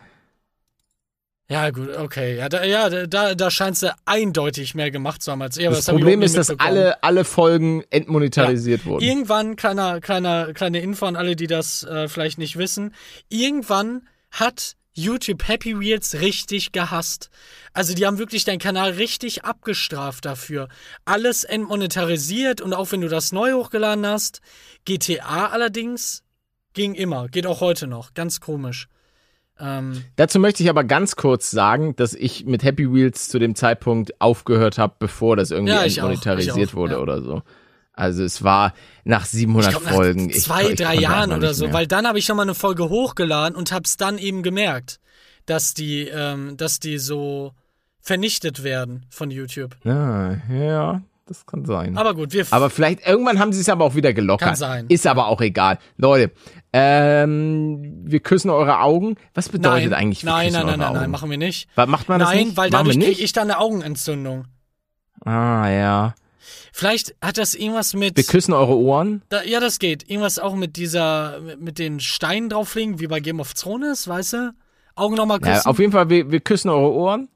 [1.49, 2.37] Ja, gut, okay.
[2.37, 5.87] Ja, da, ja, da, da scheinst du eindeutig mehr gemacht zu haben als aber Das
[5.87, 9.03] ich Problem ist, dass alle, alle Folgen entmonetarisiert wurden.
[9.03, 12.93] Irgendwann, kleiner, kleiner, kleine Info an alle, die das äh, vielleicht nicht wissen.
[13.29, 17.29] Irgendwann hat YouTube Happy Wheels richtig gehasst.
[17.71, 20.67] Also die haben wirklich deinen Kanal richtig abgestraft dafür.
[21.05, 24.41] Alles entmonetarisiert und auch wenn du das neu hochgeladen hast.
[24.83, 26.23] GTA allerdings
[26.73, 28.15] ging immer, geht auch heute noch.
[28.15, 28.89] Ganz komisch.
[29.59, 33.55] Ähm, Dazu möchte ich aber ganz kurz sagen, dass ich mit Happy Wheels zu dem
[33.55, 36.99] Zeitpunkt aufgehört habe, bevor das irgendwie Ja, ich ich auch, wurde ja.
[36.99, 37.41] oder so.
[37.93, 38.73] Also es war
[39.05, 40.29] nach 700 ich glaube, nach Folgen.
[40.29, 41.73] ich- zwei, ich drei konnte Jahren oder so, mehr.
[41.73, 44.99] weil dann habe ich schon mal eine Folge hochgeladen und hab's dann eben gemerkt,
[45.47, 47.53] dass die, ähm, dass die so
[47.99, 49.75] vernichtet werden von YouTube.
[49.83, 51.97] Ja, ja, das kann sein.
[51.97, 54.47] Aber gut, wir Aber vielleicht, irgendwann haben sie es aber auch wieder gelockert.
[54.47, 54.85] Kann sein.
[54.89, 55.77] Ist aber auch egal.
[55.97, 56.31] Leute,
[56.73, 59.15] ähm, wir küssen eure Augen.
[59.33, 61.69] Was bedeutet nein, eigentlich wir nein, küssen nein, nein, nein, nein, machen wir nicht.
[61.75, 62.57] Was, macht man das Nein, nicht?
[62.57, 64.45] weil Machen dadurch kriege ich dann eine Augenentzündung.
[65.25, 66.15] Ah, ja.
[66.71, 68.15] Vielleicht hat das irgendwas mit.
[68.15, 69.23] Wir küssen eure Ohren.
[69.29, 70.09] Da, ja, das geht.
[70.09, 74.53] Irgendwas auch mit dieser, mit, den Steinen drauflegen, wie bei Game of Thrones, weißt du?
[74.95, 75.61] Augen nochmal küssen.
[75.65, 77.29] Ja, auf jeden Fall, wir, wir küssen eure Ohren.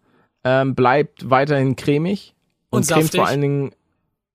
[0.43, 2.35] Ähm, bleibt weiterhin cremig.
[2.69, 3.71] Und, Und cremt vor allen Dingen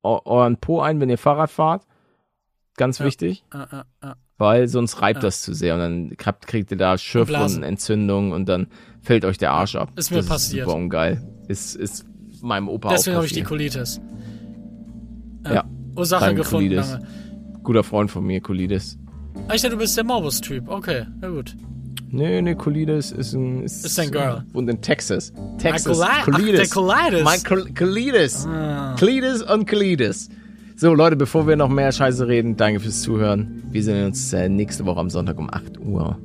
[0.07, 1.87] euren Po ein, wenn ihr Fahrrad fahrt.
[2.77, 3.45] Ganz wichtig.
[3.53, 4.15] Äh, äh, äh.
[4.39, 6.95] Weil sonst reibt das zu sehr und dann kriegt, kriegt ihr da.
[6.95, 8.67] Entzündungen und dann
[9.01, 9.93] fällt euch der Arsch ab.
[9.97, 10.67] Ist mir das passiert.
[10.67, 11.27] Ist super ungeil.
[11.49, 12.07] Ist, ist
[12.43, 13.43] meinem Opa Deswegen habe ich die.
[13.43, 14.01] Colitis.
[15.45, 15.65] Ja.
[15.95, 16.83] Ursache gefunden.
[17.63, 18.99] Guter Freund von mir, Colitis.
[19.49, 20.69] Ah, Ich dachte, du bist der Morbus-Typ.
[20.69, 21.57] Okay, na gut.
[22.17, 23.63] Nee, nee, Colitis ist ein...
[23.63, 24.45] Ist, Ist ein Girl.
[24.53, 25.33] Und in Texas.
[25.59, 25.99] Texas.
[26.01, 26.61] Coli- ach, Colitis.
[26.61, 27.25] der Colitis.
[27.25, 28.47] Mein Col Colitis.
[28.47, 28.97] Ah.
[28.99, 30.29] Colitis und Colitis.
[30.77, 33.63] So, Leute, bevor wir noch mehr Scheiße reden, danke fürs Zuhören.
[33.71, 36.19] Wir sehen uns äh, nächste Woche am Sonntag um 8 Uhr.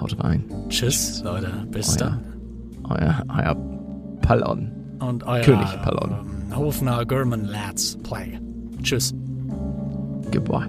[0.00, 0.44] Haut rein.
[0.68, 1.50] Tschüss, Leute.
[1.70, 2.20] Bis Euer, dann.
[2.88, 3.56] euer, euer
[4.22, 4.70] Pallon.
[5.00, 6.16] Und euer König Pallon.
[6.50, 8.38] ähm, Hofner German Lads Play.
[8.82, 9.12] Tschüss.
[10.32, 10.68] Goodbye.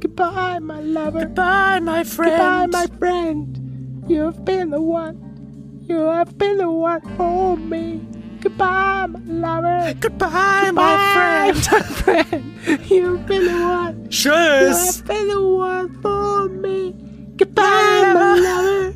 [0.00, 1.20] Goodbye, my lover.
[1.24, 2.32] Goodbye, my friend.
[2.36, 3.60] Goodbye, my friend.
[4.06, 5.84] You have been the one.
[5.88, 8.06] You have been the one for me.
[8.40, 9.20] Goodbye, my
[9.60, 9.94] lover.
[9.98, 11.64] Goodbye, my friend.
[11.96, 12.90] friend.
[12.90, 14.08] You've been the one.
[14.10, 16.94] You have been the one for me.
[17.36, 18.94] Goodbye, my lover.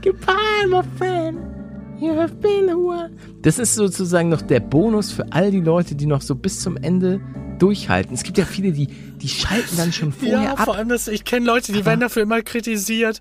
[0.00, 1.96] Goodbye, my friend.
[2.00, 3.18] You have been the one.
[3.44, 6.76] Das ist sozusagen noch der Bonus für all die Leute, die noch so bis zum
[6.76, 7.20] Ende
[7.58, 8.14] durchhalten.
[8.14, 10.64] Es gibt ja viele, die, die schalten dann schon vorher Ja, ab.
[10.64, 13.20] vor allem, das, ich kenne Leute, die werden dafür immer kritisiert.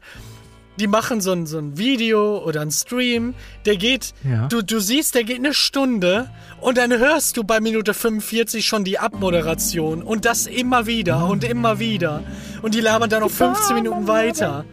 [0.79, 4.47] Die machen so ein, so ein Video oder ein Stream, der geht, Ja.
[4.47, 6.29] du, du siehst, der geht eine Stunde
[6.61, 11.43] und dann hörst du bei Minute 45 schon die Abmoderation und das immer wieder und
[11.43, 12.23] immer wieder.
[12.63, 14.65] Und die labern dann noch 15 Minuten weiter.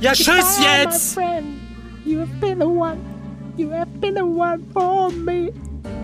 [0.00, 1.18] Ja, tschüss jetzt!
[3.56, 4.64] You have been the one.
[4.72, 5.52] For me.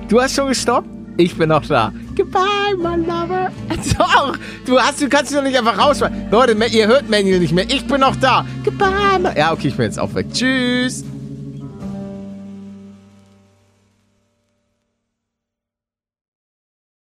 [0.08, 0.88] Du hast schon gestoppt?
[1.16, 1.92] Ich bin noch da.
[2.16, 3.50] Goodbye, my lover.
[3.98, 6.30] Doch, du hast, du kannst dich doch nicht einfach rausschmeißen.
[6.30, 7.64] Leute, ihr hört Manuel nicht mehr.
[7.68, 8.46] Ich bin noch da.
[8.64, 9.36] Goodbye, my...
[9.36, 10.26] Ja, okay, ich bin jetzt auch weg.
[10.32, 11.04] Tschüss.